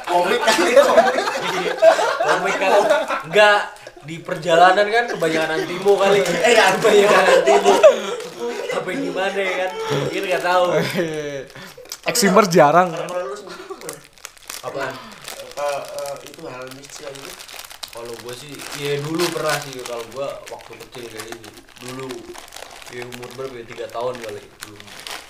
komik 0.09 0.41
kali 0.41 0.73
komik. 0.79 1.17
Kan 2.55 2.73
enggak 3.29 3.59
di 4.05 4.17
perjalanan 4.21 4.87
kan 4.89 5.05
kebanyakan 5.13 5.51
antimo 5.61 5.93
kali. 5.97 6.21
Eh 6.21 6.53
ya 6.53 6.65
kebanyakan 6.77 7.25
antimo 7.41 7.73
apa 8.75 8.91
gimana 8.93 9.39
ya 9.39 9.55
kan? 9.65 9.71
Kita 10.13 10.25
nggak 10.29 10.45
tahu. 10.45 10.65
Eksimer 12.05 12.45
jarang. 12.53 12.93
Apaan? 14.65 14.95
Eh, 15.55 15.63
eh, 15.63 16.15
itu 16.27 16.41
hal 16.51 16.67
mistis 16.75 17.07
kalau 17.95 18.11
gue 18.13 18.35
sih 18.35 18.51
ya 18.77 18.99
dulu 19.01 19.23
pernah 19.31 19.55
sih 19.57 19.79
kalau 19.81 20.03
gue 20.05 20.27
waktu 20.45 20.73
kecil 20.83 21.05
kayak 21.07 21.27
gitu 21.31 21.49
dulu 21.85 22.11
ya 22.91 23.03
umur 23.07 23.29
berapa 23.33 23.55
ya 23.55 23.65
tiga 23.65 23.87
tahun 23.89 24.15
kali 24.19 24.43
belum 24.61 24.83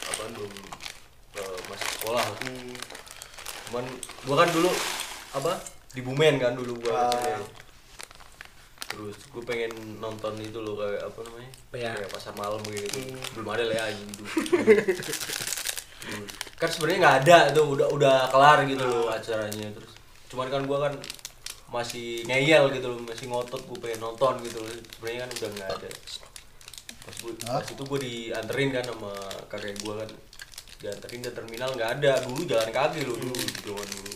apa 0.07 0.22
belum 0.33 0.53
eh, 1.35 1.59
masih 1.66 1.88
sekolah 1.94 2.24
lah. 2.24 2.38
Hmm. 2.40 2.72
cuman 3.64 3.85
gue 3.94 4.35
kan 4.35 4.48
dulu 4.50 4.70
apa 5.35 5.53
di 5.90 6.00
Bumen 6.00 6.35
kan 6.37 6.53
dulu 6.55 6.72
gue 6.79 6.90
Ah. 6.90 7.40
terus 8.87 9.16
gue 9.24 9.42
pengen 9.42 9.70
nonton 9.98 10.38
itu 10.38 10.57
loh 10.57 10.77
kayak 10.77 11.03
apa 11.03 11.20
namanya 11.22 11.50
Ya. 11.74 11.90
kayak 11.92 12.11
pasar 12.11 12.33
malam 12.33 12.62
gitu 12.64 12.87
Hmm. 12.94 13.18
belum 13.35 13.48
ada 13.50 13.64
lah 13.64 13.77
ya 13.77 13.85
Dulu. 13.92 14.29
kan 16.55 16.68
sebenarnya 16.68 16.98
nggak 16.98 17.16
ada 17.22 17.38
tuh 17.50 17.64
udah 17.70 17.88
udah 17.90 18.16
kelar 18.31 18.59
gitu 18.64 18.85
loh 18.85 19.11
acaranya 19.11 19.68
terus 19.70 19.92
cuman 20.29 20.48
kan 20.48 20.62
gue 20.62 20.79
kan 20.79 20.92
masih 21.74 22.22
ngeyel 22.30 22.70
gitu 22.70 22.87
loh 22.87 23.02
masih 23.02 23.26
ngotot 23.26 23.58
gue 23.66 23.78
pengen 23.82 24.06
nonton 24.06 24.38
gitu 24.46 24.62
loh. 24.62 24.70
Sebenarnya 24.70 25.26
kan 25.26 25.30
udah 25.34 25.50
nggak 25.58 25.70
ada. 25.74 25.90
Pas 27.02 27.16
gue 27.18 27.32
pas 27.42 27.66
itu 27.66 27.82
gue 27.82 27.98
dianterin 28.06 28.70
kan 28.70 28.84
sama 28.87 29.12
kakek 29.50 29.74
gue 29.82 29.94
kan. 29.98 30.10
Dianterin 30.78 31.20
ke 31.26 31.30
terminal 31.34 31.70
nggak 31.74 31.90
ada. 31.98 32.12
Dulu 32.22 32.40
jalan 32.46 32.70
kaki 32.70 33.00
loh 33.02 33.16
dulu 33.18 33.34
zaman 33.66 33.88
dulu. 33.90 34.12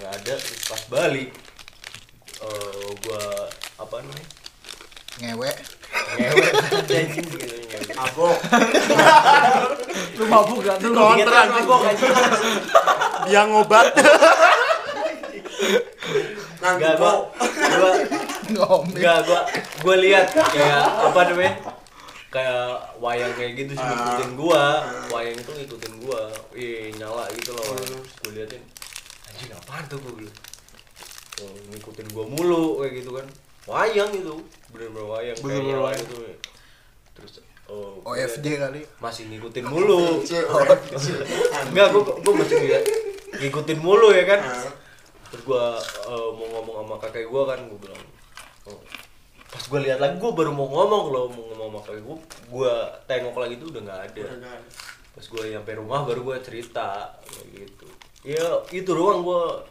Nggak 0.00 0.12
ada. 0.24 0.34
Terus 0.40 0.62
pas 0.64 0.82
balik 0.88 1.28
eh 2.42 2.90
gue 2.96 3.22
apa 3.76 3.94
namanya? 4.00 4.28
Ngewe. 5.20 5.50
ngewe 6.16 6.46
anjing 6.96 7.26
gitu 7.28 7.36
ngewe 7.36 7.92
mabok. 7.92 8.36
Lu 10.18 10.24
mabuk 10.28 10.58
gak? 10.64 10.76
Tuh 10.80 10.90
Kontra, 10.92 11.38
anjing. 11.44 11.66
mabok 11.68 11.82
Dia 13.28 13.42
ngobat. 13.46 13.86
nang 16.62 16.76
Enggak 16.78 16.94
gua 16.98 17.12
gua 18.50 18.76
enggak 18.86 19.18
gua 19.26 19.40
gua 19.82 19.94
lihat 19.98 20.26
kayak 20.30 20.82
apa 21.10 21.20
namanya? 21.30 21.54
Kayak 22.32 22.64
wayang 23.02 23.32
kayak 23.36 23.52
gitu 23.60 23.72
sih 23.76 23.84
ngikutin 23.84 24.30
gua. 24.40 24.64
Wayang 25.12 25.36
itu 25.36 25.50
ngikutin 25.52 25.94
gua. 26.06 26.22
Ih, 26.56 26.88
nyala 26.96 27.28
gitu 27.36 27.52
loh. 27.52 27.64
Terus 27.76 28.12
gua 28.22 28.30
liatin 28.34 28.62
anjing 29.28 29.52
apaan 29.52 29.84
tuh 29.90 29.98
gua 30.00 30.12
bilang. 30.16 30.38
Oh, 31.42 31.54
ngikutin 31.74 32.06
gua 32.14 32.24
mulu 32.30 32.64
kayak 32.80 32.92
gitu 33.02 33.10
kan. 33.18 33.26
Wayang 33.62 34.10
itu, 34.10 34.34
bener-bener 34.74 35.06
wayang 35.06 35.36
kayak 35.38 35.46
Bener-bener 35.46 35.80
wayang. 35.86 36.02
gitu. 36.02 36.16
Terus 37.14 37.32
oh, 37.70 38.00
liatin, 38.16 38.58
kali. 38.58 38.80
masih 38.98 39.22
ngikutin 39.30 39.64
mulu. 39.68 40.24
Enggak, 41.68 41.86
gua 41.94 42.02
gua 42.22 42.34
masih 42.38 42.58
ngikutin 43.38 43.78
mulu 43.78 44.08
ya 44.14 44.24
kan. 44.24 44.40
Terus 45.32 45.42
gua 45.48 45.80
eh, 45.80 46.28
mau 46.36 46.46
ngomong 46.60 46.76
sama 46.84 46.96
kakek 47.00 47.26
gua 47.32 47.42
kan, 47.48 47.64
gua 47.64 47.78
bilang 47.80 48.04
oh. 48.68 48.80
pas 49.48 49.64
gua 49.68 49.80
lihat 49.80 49.98
lagi 50.00 50.20
gua 50.20 50.32
baru 50.36 50.52
mau 50.52 50.68
ngomong 50.68 51.02
kalau 51.08 51.22
mau 51.32 51.44
ngomong 51.48 51.68
sama 51.72 51.80
kakek 51.88 52.04
gua, 52.04 52.16
gua 52.52 52.72
tengok 53.08 53.36
lagi 53.40 53.54
tuh 53.56 53.68
udah 53.72 53.82
nggak 53.88 54.00
ada. 54.12 54.24
Pas 55.16 55.24
gua 55.24 55.42
nyampe 55.48 55.72
rumah 55.72 56.00
baru 56.04 56.20
gua 56.20 56.36
cerita 56.44 57.16
kayak 57.24 57.48
gitu. 57.64 57.88
Ya 58.28 58.44
itu 58.68 58.90
doang 58.92 59.24
gua 59.24 59.64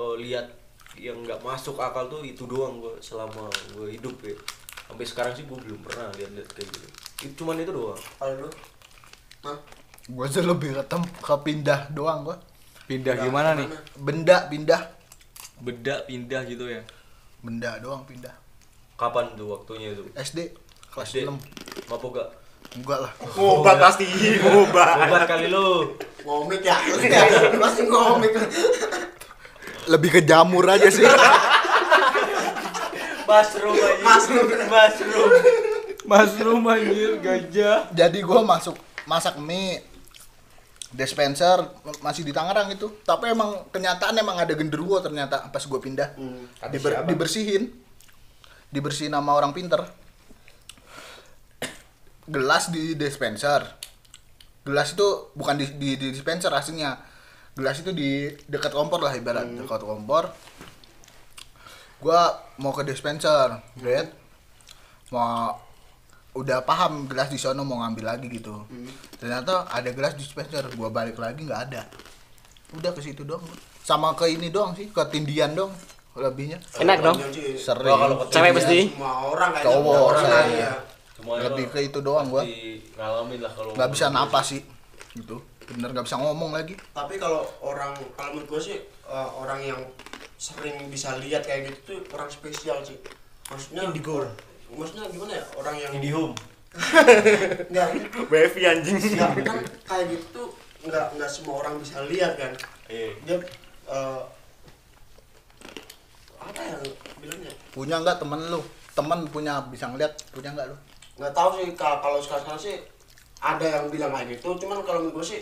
eh, 0.00 0.14
lihat 0.24 0.48
yang 0.96 1.20
nggak 1.20 1.44
masuk 1.44 1.76
akal 1.76 2.08
tuh 2.08 2.24
itu 2.24 2.48
doang 2.48 2.80
gua 2.80 2.96
selama 3.04 3.52
gua 3.76 3.92
hidup 3.92 4.16
ya. 4.24 4.36
Sampai 4.88 5.04
sekarang 5.04 5.32
sih 5.36 5.44
gua 5.44 5.60
belum 5.60 5.84
pernah 5.84 6.08
lihat-lihat 6.16 6.48
kayak 6.48 6.68
gitu. 6.72 6.88
Itu 7.28 7.44
cuman 7.44 7.60
itu 7.60 7.76
doang. 7.76 8.00
kalau 8.16 8.48
lu? 8.48 8.50
Gue 10.02 10.26
sih 10.26 10.42
lebih 10.42 10.74
ke 11.22 11.34
pindah 11.46 11.90
doang 11.94 12.26
gua. 12.26 12.36
Pindah 12.86 13.14
gimana 13.18 13.54
nih 13.54 13.68
Benda 13.96 14.46
pindah. 14.46 14.82
beda 15.62 16.02
pindah 16.04 16.42
gitu 16.44 16.66
ya 16.66 16.82
Benda 17.42 17.74
doang 17.82 18.06
pindah. 18.06 18.30
Kapan 18.94 19.34
tuh 19.34 19.50
waktunya 19.50 19.90
itu? 19.90 20.06
SD 20.14 20.54
kelas 20.94 21.10
SD. 21.10 21.26
6. 21.26 21.90
Mabok 21.90 22.10
gak? 22.14 22.28
Enggak 22.78 22.98
lah. 23.02 23.12
Ngobat 23.34 23.76
pasti, 23.82 24.06
ngobat. 24.38 25.10
Obat 25.10 25.22
kali 25.26 25.50
lu. 25.50 25.98
ngomik 26.22 26.62
ya 26.62 26.78
masih 27.62 27.90
ngomik 27.90 28.30
Lebih 29.90 30.10
ke 30.14 30.20
jamur 30.22 30.62
aja 30.70 30.86
sih. 30.86 31.02
Mushroom 33.26 33.74
aja. 33.74 33.98
Mushroom. 34.06 34.46
Mushroom. 34.70 35.30
mushroom 36.06 36.62
anjir 36.68 37.18
gajah 37.18 37.90
Jadi 37.90 38.18
gua 38.22 38.46
masuk 38.46 38.78
masak 39.02 39.34
mie 39.38 39.82
dispenser 40.92 41.64
masih 42.04 42.22
di 42.22 42.30
Tangerang 42.30 42.68
itu. 42.70 43.00
Tapi 43.02 43.32
emang 43.32 43.66
kenyataan 43.72 44.14
emang 44.20 44.36
ada 44.38 44.52
genderuwo 44.52 45.00
ternyata 45.00 45.48
pas 45.48 45.64
gua 45.64 45.80
pindah. 45.80 46.14
Hmm. 46.14 46.46
Diber- 46.68 47.08
dibersihin. 47.08 47.72
Dibersihin 48.72 49.12
sama 49.12 49.32
orang 49.36 49.56
pinter. 49.56 49.82
Gelas 52.28 52.70
di 52.70 52.94
dispenser. 52.94 53.66
Gelas 54.62 54.94
itu 54.94 55.34
bukan 55.34 55.58
di, 55.58 55.66
di, 55.74 55.98
di 55.98 56.08
dispenser 56.14 56.52
aslinya. 56.54 57.00
Gelas 57.52 57.82
itu 57.82 57.90
di 57.92 58.30
dekat 58.48 58.72
kompor 58.72 59.02
lah 59.02 59.12
ibarat 59.12 59.44
dekat 59.44 59.82
kompor. 59.82 60.30
Gua 62.00 62.34
mau 62.58 62.74
ke 62.74 62.82
dispenser, 62.82 63.62
lihat 63.78 64.10
mau 65.14 65.54
udah 66.32 66.64
paham 66.64 67.04
gelas 67.04 67.28
di 67.28 67.36
sono 67.36 67.60
mau 67.62 67.80
ngambil 67.80 68.16
lagi 68.16 68.26
gitu. 68.28 68.64
Ternyata 69.16 69.68
ada 69.68 69.90
gelas 69.92 70.16
dispenser, 70.16 70.64
gua 70.74 70.88
balik 70.88 71.16
lagi 71.16 71.44
nggak 71.44 71.60
ada. 71.68 71.82
Udah 72.72 72.90
ke 72.90 73.00
situ 73.00 73.22
doang. 73.22 73.44
Sama 73.82 74.14
ke 74.14 74.26
ini 74.26 74.48
doang 74.48 74.72
sih, 74.72 74.88
ke 74.88 75.02
tindian 75.10 75.52
dong 75.52 75.72
lebihnya. 76.12 76.56
Enak 76.78 76.98
dong. 77.00 77.16
Sering. 77.56 77.88
Wah, 77.88 77.98
kalau 78.00 78.16
ke 78.20 78.24
Cewek 78.28 78.52
tindian, 78.52 78.56
pasti. 78.56 78.78
semua 78.88 79.12
orang 79.26 79.50
kayaknya 79.50 79.66
Cowok, 79.68 79.92
semua 79.92 80.08
orang 80.08 80.46
ya 80.52 80.72
Lebih 81.22 81.66
ke 81.68 81.78
itu 81.82 81.98
doang 82.00 82.26
gua. 82.28 82.42
ngalamin 82.96 83.38
lah 83.40 83.52
kalau 83.52 83.72
Nggak 83.76 83.90
bisa 83.92 84.04
napas 84.08 84.44
sih. 84.50 84.62
Gitu. 85.12 85.36
Bener 85.62 85.88
nggak 85.90 86.04
bisa 86.04 86.16
ngomong 86.18 86.50
lagi. 86.50 86.74
tapi 86.90 87.16
kalau 87.16 87.44
orang 87.60 87.94
kalau 88.12 88.34
menurut 88.34 88.48
gue 88.50 88.60
sih 88.60 88.76
eh, 89.06 89.28
orang 89.32 89.60
yang 89.62 89.80
sering 90.34 90.74
bisa 90.90 91.14
lihat 91.16 91.46
kayak 91.46 91.70
gitu 91.70 91.78
tuh 91.86 91.98
orang 92.12 92.26
spesial 92.26 92.82
sih 92.82 92.98
maksudnya 93.46 93.86
Indigo. 93.86 94.26
Maksudnya 94.72 95.04
gimana 95.08 95.32
ya 95.32 95.44
orang 95.54 95.76
yang 95.76 95.92
Indihome. 95.92 96.34
nggak 97.68 97.88
Wifi 98.26 98.62
anjing. 98.64 98.96
nggak 98.96 99.44
kan 99.44 99.58
kayak 99.82 100.04
gitu 100.08 100.24
tuh 100.32 100.48
nggak 100.82 101.04
nggak 101.14 101.28
semua 101.28 101.60
orang 101.60 101.76
bisa 101.76 102.00
lihat 102.04 102.32
kan 102.34 102.52
Iya. 102.86 103.12
dia 103.22 103.36
eh, 103.86 104.20
apa 106.38 106.60
ya 106.60 106.76
bilangnya 107.18 107.52
Punya 107.70 107.96
nggak 107.98 108.18
temen 108.18 108.40
lu? 108.48 108.60
Temen 108.92 109.24
punya 109.26 109.64
bisa 109.66 109.86
ngeliat, 109.86 110.12
punya 110.28 110.50
nggak 110.50 110.68
lu? 110.68 110.76
nggak 111.12 111.32
tahu 111.32 111.48
sih 111.54 111.68
ka- 111.72 112.00
kalau 112.00 112.18
sekarang 112.18 112.56
sih 112.56 112.80
ada 113.38 113.60
yang 113.62 113.86
bilang 113.88 114.10
kayak 114.10 114.32
gitu 114.32 114.56
cuman 114.56 114.80
kalau 114.80 115.02
menurut 115.02 115.20
gue 115.20 115.26
sih 115.28 115.40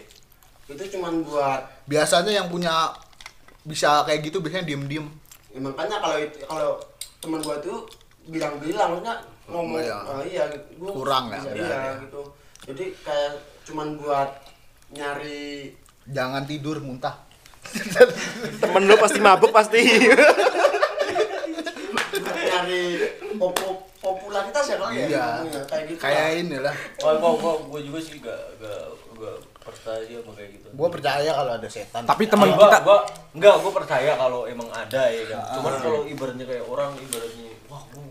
itu 0.66 0.98
cuman 0.98 1.22
buat 1.22 1.62
Biasanya 1.86 2.32
yang 2.32 2.46
punya 2.46 2.90
bisa 3.62 4.02
kayak 4.02 4.24
gitu 4.24 4.38
biasanya 4.38 4.66
diem-diem. 4.66 5.06
ya, 5.48 5.58
makanya 5.58 5.98
kalau 5.98 6.16
itu 6.16 6.38
kalau 6.42 6.70
teman 7.18 7.38
gua 7.38 7.58
tuh 7.58 7.86
bilang-bilang 8.30 8.88
maksudnya 8.92 9.16
ngomong 9.44 9.76
Oh, 9.76 9.80
iya. 9.80 9.96
"Ah, 10.00 10.22
iya 10.22 10.44
gua 10.74 10.90
Kurang 10.94 11.24
ya, 11.28 11.40
iya 11.50 11.66
ya. 11.66 11.92
gitu 12.00 12.22
jadi 12.62 12.84
kayak 13.00 13.32
cuman 13.62 13.88
buat 13.96 14.30
nyari 14.90 15.74
Jangan 16.06 16.42
tidur 16.42 16.78
muntah. 16.78 17.14
Temen 18.58 18.82
lu 18.84 18.96
pasti 18.96 19.18
mabuk 19.18 19.50
pasti. 19.50 19.78
nyari 22.42 22.82
popo 23.36 23.66
popularitas 23.96 24.64
ya 24.66 24.76
kali 24.76 24.96
ya 24.96 25.06
Iya. 25.06 25.24
ngomongnya, 25.38 25.62
kayak 25.66 25.84
gitu 25.86 26.00
Kayak 26.00 26.24
lah. 26.24 26.40
ini 26.40 26.56
lah. 26.58 26.74
Oh, 27.00 27.14
kok 27.14 27.34
kok 27.36 27.56
gue 27.68 27.80
juga 27.84 27.98
sih 28.00 28.16
gak 28.18 28.40
gak 28.58 28.80
gak 29.14 29.36
percaya 29.60 30.00
sih 30.02 30.14
sama 30.16 30.32
kayak 30.32 30.50
gitu 30.52 30.66
Gua 30.72 30.88
percaya 30.88 31.30
kalau 31.30 31.52
ada 31.52 31.68
setan. 31.68 32.02
Tapi 32.02 32.22
teman 32.26 32.48
gua, 32.50 32.64
kita 32.64 32.78
gua 32.80 32.98
enggak 33.30 33.54
gua 33.60 33.72
percaya 33.74 34.12
kalau 34.16 34.40
emang 34.44 34.68
ada 34.68 35.02
ya 35.06 35.22
kan 35.28 35.40
cuman 35.54 35.72
kalau 35.78 36.00
ibaratnya 36.04 36.44
kayak 36.44 36.64
orang 36.64 36.90
ibaratnya 36.96 37.50
wah 37.66 37.82
gua 37.86 38.02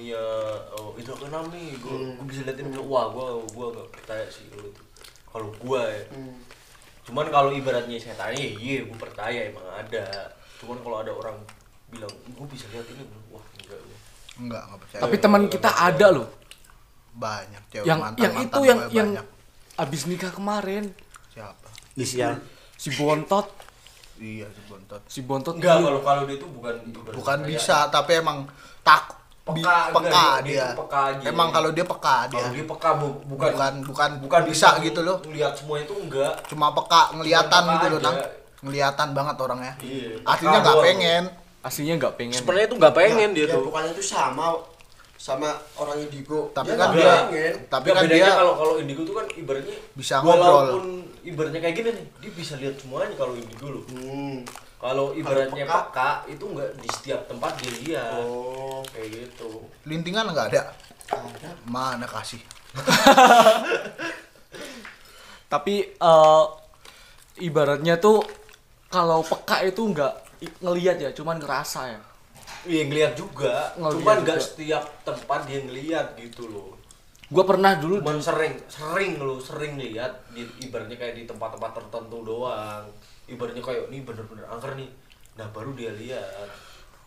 punya 0.00 0.22
oh, 0.72 0.96
itu 0.96 1.12
keenam 1.12 1.44
nih 1.52 1.76
gua, 1.76 1.92
gua 2.16 2.24
bisa 2.24 2.40
liatin 2.42 2.72
wah 2.80 3.12
gua 3.12 3.26
gua 3.52 3.66
enggak 3.70 3.88
percaya 3.92 4.24
sih 4.26 4.48
kalau 4.48 4.64
itu 4.64 4.82
kalau 5.28 5.48
gua 5.60 5.82
ya 5.84 6.04
Hmm. 6.08 6.34
cuman 7.04 7.26
kalau 7.28 7.50
ibaratnya 7.52 8.00
setannya 8.00 8.40
ya 8.40 8.50
iya 8.56 8.78
gua 8.82 8.96
percaya 8.98 9.40
emang 9.46 9.66
ada 9.68 10.04
cuman 10.56 10.80
kalau 10.80 10.96
ada 10.98 11.12
orang 11.12 11.36
bilang 11.86 12.08
gua 12.32 12.48
bisa 12.48 12.64
lihat 12.72 12.88
ini 12.88 13.04
wah 13.28 13.44
enggak 13.54 13.76
gua. 13.78 13.98
enggak, 14.40 14.62
enggak 14.64 14.80
percaya. 14.80 15.00
tapi 15.04 15.16
teman 15.20 15.42
kita 15.46 15.70
ada 15.70 16.06
loh 16.10 16.28
banyak 17.12 17.62
cewek 17.68 17.84
yang 17.84 18.00
mantan, 18.00 18.22
yang 18.22 18.32
mantan 18.32 18.46
itu 18.48 18.60
yang 18.64 18.78
gue 18.80 18.96
yang 18.96 19.08
banyak. 19.12 19.26
abis 19.76 20.02
nikah 20.06 20.32
kemarin 20.32 20.84
siapa? 21.28 21.68
Lisial. 21.92 22.40
si 22.74 22.88
bontot 22.90 23.46
Iya, 24.16 24.44
si 24.48 24.60
bontot. 24.64 25.00
si 25.08 25.20
bontot 25.20 25.54
enggak 25.56 25.76
kalau 25.76 26.00
kalau 26.00 26.22
dia 26.24 26.36
itu 26.36 26.44
bukan 26.46 26.74
ibarat 26.82 27.12
Bukan 27.12 27.38
percaya. 27.40 27.50
bisa, 27.50 27.76
tapi 27.88 28.12
emang 28.16 28.44
tak 28.80 29.04
bi- 29.08 29.19
Peka, 29.52 29.76
peka, 29.88 29.98
enggak, 30.00 30.34
dia- 30.40 30.54
dia 30.66 30.66
peka 30.76 31.00
aja. 31.06 31.24
Emang 31.26 31.48
kalau 31.50 31.70
dia 31.70 31.84
peka 31.84 32.16
dia. 32.24 32.36
kalau 32.36 32.50
dia 32.50 32.66
peka 32.66 32.90
bu, 32.94 33.06
bukan 33.26 33.48
bukan 33.50 33.72
bukan 33.82 34.10
bukan 34.20 34.40
bisa 34.44 34.68
gitu 34.80 35.00
loh. 35.00 35.16
lihat 35.26 35.52
semua 35.52 35.76
itu 35.76 35.92
enggak 35.92 36.32
Cuma 36.46 36.70
peka 36.70 37.14
ngeliatan 37.14 37.62
gitu 37.72 37.86
loh. 37.88 38.00
Nang. 38.00 38.16
Ngeliatan 38.60 39.08
banget 39.10 39.36
orangnya. 39.36 39.74
Iya. 39.80 40.20
Aslinya 40.22 40.58
nggak 40.60 40.78
pengen. 40.82 41.24
aslinya 41.60 41.94
nggak 41.94 42.14
pengen 42.14 42.38
Sebenarnya 42.38 42.66
itu 42.66 42.76
nggak 42.78 42.94
pengen 42.94 43.28
Ya, 43.30 43.36
dia 43.36 43.44
ya, 43.44 43.52
tuh. 43.52 43.62
bukannya 43.62 43.90
itu 43.90 44.00
sama 44.02 44.46
sama 45.14 45.48
orang 45.76 46.00
indigo 46.00 46.48
Tapi 46.50 46.72
Dia 46.72 46.76
kan 46.78 46.88
dia 46.90 47.04
pengen. 47.28 47.54
tapi 47.68 47.86
kan 47.90 48.02
dia 48.06 48.28
kalau 48.32 48.54
kalau 48.56 48.74
indigo 48.76 49.04
tuh 49.04 49.12
kan 49.12 49.26
ibaratnya 49.30 49.76
Bisa 49.92 50.14
ngobrol. 50.18 50.40
walaupun 50.40 50.84
ibaratnya 51.20 51.60
kayak 51.60 51.76
gini 51.76 51.90
nih 51.92 52.04
dia 52.16 52.30
bisa 52.32 52.56
lihat 52.56 52.74
semuanya 52.74 53.12
kalau 53.12 53.36
indigo 53.36 53.66
loh 53.70 53.84
hmm. 53.86 54.40
Kalau 54.80 55.12
ibaratnya 55.12 55.64
peka. 55.64 55.76
peka, 55.86 56.10
itu 56.26 56.44
enggak 56.46 56.70
di 56.74 56.88
setiap 56.90 57.20
tempat 57.26 57.52
dia 57.58 57.72
lihat 57.78 58.16
oh 58.18 58.80
kayak 58.88 59.08
gitu 59.28 59.50
lintingan 59.84 60.26
nggak 60.26 60.48
ada. 60.50 60.72
ada 61.12 61.50
Mana 61.64 62.06
kasih? 62.06 62.40
tapi 65.48 65.74
eh, 65.90 66.44
ibaratnya 67.40 67.98
tuh 67.98 68.22
kalau 68.88 69.20
peka 69.20 69.62
itu 69.62 69.82
nggak 69.84 70.14
i- 70.40 70.56
ngelihat 70.60 70.96
ya 70.98 71.10
cuman 71.10 71.36
ngerasa 71.38 71.80
ya 71.88 72.00
iya 72.64 72.82
ngeliat 72.86 73.12
juga 73.14 73.74
Ngeliat 73.76 73.94
cuman 73.94 74.16
juga. 74.16 74.24
nggak 74.24 74.40
setiap 74.40 74.84
tempat 75.02 75.40
dia 75.44 75.60
ngeliat 75.60 76.16
gitu 76.16 76.48
loh 76.48 76.79
gua 77.30 77.44
pernah 77.44 77.72
dulu 77.74 77.98
cuman 77.98 78.18
sering 78.18 78.54
sering 78.66 79.16
lo 79.16 79.38
sering 79.38 79.74
lihat 79.76 80.10
di 80.28 80.42
ibaratnya 80.60 80.94
kayak 80.94 81.14
di 81.14 81.22
tempat-tempat 81.24 81.70
tertentu 81.72 82.18
doang 82.20 82.84
ibaratnya 83.24 83.60
kayak 83.60 83.86
ini 83.86 84.02
bener-bener 84.02 84.44
angker 84.44 84.74
nih 84.74 84.90
nah 85.34 85.46
baru 85.48 85.70
dia 85.72 85.94
lihat 85.94 86.50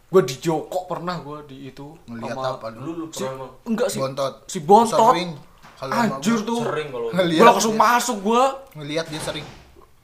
gua 0.08 0.22
di 0.22 0.36
Joko 0.38 0.86
pernah 0.86 1.20
gua 1.20 1.44
di 1.44 1.68
itu 1.68 1.92
Ngeliat 2.06 2.34
sama- 2.34 2.56
apa 2.56 2.68
dulu 2.72 2.92
lu 2.94 3.06
si, 3.08 3.20
pernah 3.20 3.36
emang 3.36 3.52
enggak 3.66 3.88
sih 3.88 4.00
Bontot. 4.00 4.34
si 4.46 4.60
bontot 4.62 5.12
Sering. 5.12 5.32
Kalau 5.74 5.92
gua 5.92 6.40
tuh 6.42 6.58
sering 6.62 6.88
kalau 6.90 7.08
Ngeliat. 7.12 7.38
gua 7.38 7.48
langsung 7.52 7.76
masuk 7.76 8.18
gua 8.22 8.44
ngeliat 8.74 9.06
dia 9.06 9.20
sering. 9.20 9.46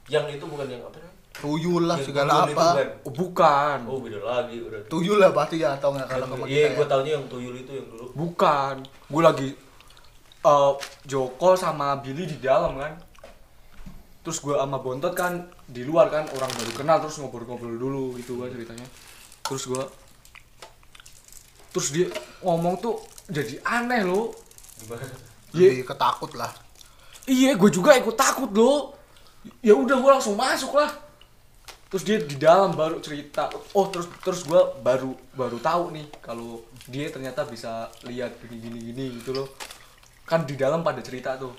yang 0.06 0.26
itu 0.26 0.44
bukan 0.44 0.66
yang 0.66 0.82
apa 0.82 0.98
Tuyul 1.32 1.88
lah 1.88 1.96
Yang 1.96 2.12
segala 2.12 2.32
apa. 2.42 2.52
bukan? 2.52 2.86
oh, 3.00 3.12
bukan 3.14 3.78
oh 3.86 3.98
beda 3.98 4.18
lagi 4.20 4.56
udah 4.60 4.80
Tuyul 4.84 5.16
lah 5.16 5.30
pasti 5.30 5.56
ya 5.56 5.72
atau 5.72 5.94
nggak 5.94 6.06
kalau 6.10 6.26
iya 6.44 6.74
gue 6.74 6.84
ya. 6.84 6.84
taunya 6.84 7.12
yang 7.16 7.24
tuyul 7.24 7.54
itu 7.54 7.70
yang 7.72 7.86
dulu 7.88 8.04
bukan 8.12 8.74
gua 9.08 9.22
lagi 9.32 9.48
eh, 10.44 10.72
Joko 11.06 11.56
sama 11.56 11.98
Billy 12.00 12.24
di 12.24 12.38
dalam 12.40 12.78
kan 12.78 12.94
terus 14.20 14.40
gua 14.44 14.60
sama 14.60 14.76
bontot 14.80 15.16
kan 15.16 15.48
di 15.64 15.80
luar 15.80 16.12
kan 16.12 16.28
orang 16.36 16.50
baru 16.52 16.72
kenal 16.76 16.96
terus 17.00 17.16
ngobrol-ngobrol 17.20 17.76
dulu 17.76 18.04
gitu 18.20 18.36
kan 18.36 18.52
ceritanya 18.52 18.86
terus 19.44 19.64
gua 19.64 19.88
terus 21.72 21.88
dia 21.94 22.06
ngomong 22.44 22.76
tuh 22.82 23.00
jadi 23.30 23.62
aneh 23.64 24.04
loh 24.04 24.34
Lebih 25.52 25.86
ketakut 25.86 26.32
lah. 26.38 26.50
Iya, 27.28 27.54
gue 27.58 27.70
juga 27.70 27.94
ikut 27.98 28.16
takut 28.16 28.50
loh. 28.54 28.96
Ya 29.60 29.74
udah 29.74 29.96
gue 29.98 30.10
langsung 30.10 30.38
masuk 30.38 30.78
lah. 30.78 30.90
Terus 31.90 32.02
dia 32.06 32.18
di 32.22 32.38
dalam 32.38 32.74
baru 32.78 33.02
cerita. 33.02 33.50
Oh 33.74 33.90
terus 33.90 34.06
terus 34.22 34.46
gue 34.46 34.60
baru 34.82 35.10
baru 35.34 35.58
tahu 35.58 35.90
nih 35.90 36.06
kalau 36.22 36.62
dia 36.86 37.10
ternyata 37.10 37.42
bisa 37.46 37.90
lihat 38.06 38.38
gini 38.46 38.56
gini 38.62 38.78
gini 38.90 39.04
gitu 39.18 39.34
loh. 39.34 39.48
Kan 40.30 40.46
di 40.46 40.54
dalam 40.54 40.86
pada 40.86 41.02
cerita 41.02 41.34
tuh. 41.34 41.50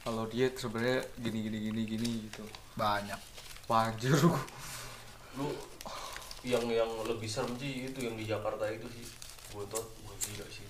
Kalau 0.00 0.24
dia 0.32 0.48
sebenarnya 0.56 1.04
gini 1.20 1.38
gini 1.44 1.58
gini 1.68 1.82
gini 1.84 2.10
gitu. 2.24 2.42
Banyak. 2.80 3.20
Wah, 3.68 3.92
anjir 3.92 4.16
lu. 4.16 4.32
yang 6.46 6.62
yang 6.70 6.88
lebih 7.04 7.26
serem 7.26 7.52
sih 7.60 7.90
itu 7.90 8.06
yang 8.06 8.14
di 8.14 8.24
Jakarta 8.24 8.70
itu 8.70 8.86
sih 8.88 9.04
botot 9.50 9.82
gue 9.82 10.14
gila 10.30 10.46
sih 10.46 10.62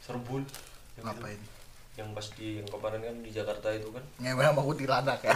serbul 0.00 0.40
yang 0.96 1.04
itu. 1.04 1.20
Ngapain? 1.20 1.40
yang 1.94 2.10
pas 2.10 2.26
di 2.34 2.58
yang 2.58 2.66
kemarin 2.66 3.06
kan 3.06 3.16
di 3.22 3.30
Jakarta 3.30 3.70
itu 3.70 3.86
kan 3.94 4.02
Ngewe 4.18 4.42
sama 4.42 4.62
ya. 5.22 5.30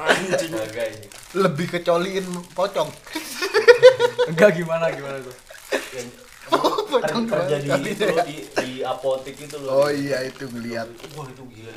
Anjing 0.00 0.52
Astaga, 0.56 0.82
anjing. 0.88 1.12
Lebih 1.36 1.66
kecoliin 1.76 2.24
pocong. 2.56 2.88
Enggak 4.32 4.56
gimana 4.56 4.88
gimana 4.88 5.20
tuh. 5.20 5.36
yang 5.92 6.08
Pocong 6.52 7.24
ter- 7.24 7.40
terjadi 7.40 7.66
banget. 7.66 7.90
itu 7.90 8.04
loh 8.06 8.18
di 8.22 8.36
di 8.44 8.72
apotek 8.82 9.36
itu 9.38 9.56
loh 9.58 9.70
Oh 9.74 9.88
iya 9.88 10.20
itu 10.22 10.44
ngeliat. 10.46 10.88
wah 11.12 11.26
itu 11.26 11.42
gila 11.46 11.74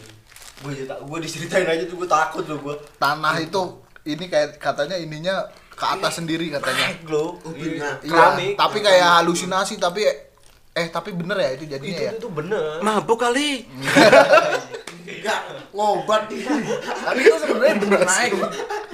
gue 0.57 0.71
tak 0.83 0.99
gue 1.01 1.17
diceritain 1.19 1.63
aja 1.65 1.83
tuh 1.83 1.95
gue 1.97 2.09
takut 2.09 2.43
loh 2.43 2.59
gue 2.61 2.75
Tanah 2.95 3.35
itu 3.37 3.61
ini 4.03 4.25
kayak 4.25 4.55
katanya 4.55 4.95
ininya 4.95 5.35
ke 5.69 5.85
atas 5.85 6.17
sendiri 6.17 6.47
katanya. 6.49 6.95
loh 7.05 7.35
Oh, 7.37 7.51
Iya. 7.51 7.99
Iya, 7.99 8.11
keramik 8.31 8.53
tapi 8.55 8.77
kayak 8.79 9.09
halusinasi 9.17 9.75
tapi 9.77 10.03
eh 10.73 10.87
tapi 10.89 11.09
bener 11.11 11.37
ya 11.37 11.49
itu 11.53 11.65
jadinya 11.65 11.91
itu 11.93 12.03
ya. 12.05 12.11
itu 12.13 12.27
bener 12.29 12.79
Mabuk 12.81 13.15
kali. 13.17 13.63
enggak 15.05 15.39
ngobat 15.71 16.27
dia 16.27 16.49
Tapi 17.01 17.19
itu 17.21 17.37
sebenarnya 17.37 17.75
bener 17.77 18.01
naik. 18.01 18.31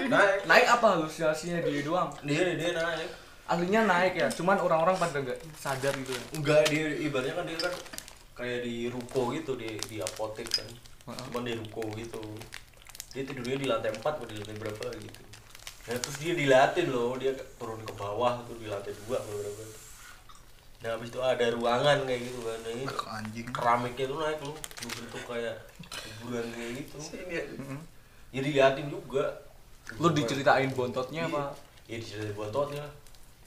naik 0.03 0.37
Naik 0.43 0.65
apa 0.69 0.85
halusinasinya 0.93 1.57
dia 1.59 1.81
doang? 1.81 2.09
dia 2.21 2.41
dia 2.51 2.69
naik 2.73 3.09
Aslinya 3.49 3.82
naik 3.84 4.13
ya, 4.15 4.27
cuman 4.32 4.58
orang-orang 4.62 4.95
pada 4.95 5.17
nggak 5.21 5.39
sadar 5.60 5.93
gitu 5.97 6.12
ya. 6.13 6.23
enggak 6.38 6.62
dia 6.71 6.86
ibaratnya 7.04 7.34
kan 7.36 7.45
dia 7.45 7.58
kan 7.60 7.73
kayak 8.38 8.60
di 8.63 8.88
ruko 8.88 9.34
gitu 9.36 9.60
di 9.60 9.75
di 9.89 9.97
apotek 9.99 10.47
kan. 10.49 10.67
Cuman 11.30 11.43
di 11.43 11.54
ruko 11.58 11.84
gitu. 11.97 12.21
Dia 13.12 13.27
tidurnya 13.27 13.58
di 13.60 13.67
lantai 13.67 13.91
4 13.91 13.99
atau 13.99 14.23
di 14.23 14.39
lantai 14.39 14.56
berapa 14.56 14.86
gitu. 14.95 15.21
Nah 15.82 15.97
terus 15.97 16.17
dia 16.21 16.34
dilatih 16.38 16.86
loh 16.93 17.17
dia 17.17 17.34
turun 17.58 17.82
ke 17.82 17.93
bawah 17.97 18.45
tuh 18.45 18.56
di 18.62 18.69
lantai 18.69 18.93
dua 19.06 19.17
atau 19.17 19.34
berapa 19.34 19.63
nah 20.82 20.97
habis 20.97 21.13
itu 21.13 21.21
ada 21.21 21.45
ruangan 21.54 22.10
kayak 22.10 22.21
gitu 22.25 22.41
kan. 22.41 22.58
Nah, 22.65 22.71
ini 22.73 22.86
Anjing. 22.89 23.47
keramiknya 23.54 24.06
tuh 24.10 24.17
naik 24.17 24.39
loh 24.41 24.58
bentuk 24.82 25.23
kayak 25.30 25.56
kuburan 25.86 26.45
kayak 26.58 26.71
gitu. 26.82 26.97
Ya. 27.30 27.43
Diliatin 28.34 28.89
juga. 28.89 29.45
Lu 30.01 30.10
diceritain 30.10 30.73
bontotnya 30.73 31.30
apa? 31.30 31.54
ya 31.86 32.01
diceritain 32.01 32.34
bontotnya 32.34 32.82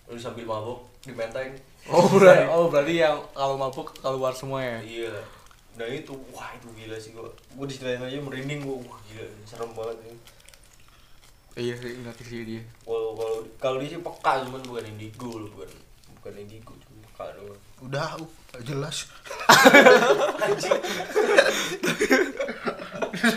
lu 0.09 0.21
sambil 0.21 0.45
mabuk 0.45 0.85
dimenteng 1.05 1.57
Oh 1.85 2.09
berarti, 2.09 2.49
oh 2.49 2.73
berarti 2.73 3.05
yang 3.05 3.21
kalau 3.37 3.61
mabuk 3.61 3.93
keluar 4.01 4.33
semua 4.33 4.65
ya? 4.65 4.81
Iya. 4.81 5.13
Nah 5.77 5.85
itu, 5.85 6.17
wah 6.33 6.49
itu 6.57 6.65
gila 6.73 6.97
sih 6.97 7.13
gua. 7.13 7.29
Gua 7.53 7.69
diceritain 7.69 8.01
aja 8.01 8.17
merinding 8.25 8.65
gua. 8.65 8.81
Wah 8.89 8.97
gila, 9.05 9.29
serem 9.45 9.69
banget 9.77 10.01
ini. 10.09 10.17
Iya 11.61 11.77
sih 11.77 12.01
ngerti 12.01 12.25
sih 12.25 12.41
dia. 12.41 12.63
Kalau 12.89 13.13
kalau 13.21 13.45
kalau 13.61 13.77
dia 13.85 13.93
sih 13.93 14.01
peka 14.01 14.49
cuman 14.49 14.65
bukan 14.65 14.85
indigo 14.97 15.45
loh, 15.45 15.53
bukan 15.53 15.71
bukan 16.17 16.33
indigo 16.41 16.73
cuma 16.89 17.05
peka 17.05 17.37
doang. 17.37 17.61
Udah 17.85 18.17
uh, 18.17 18.63
jelas. 18.65 19.05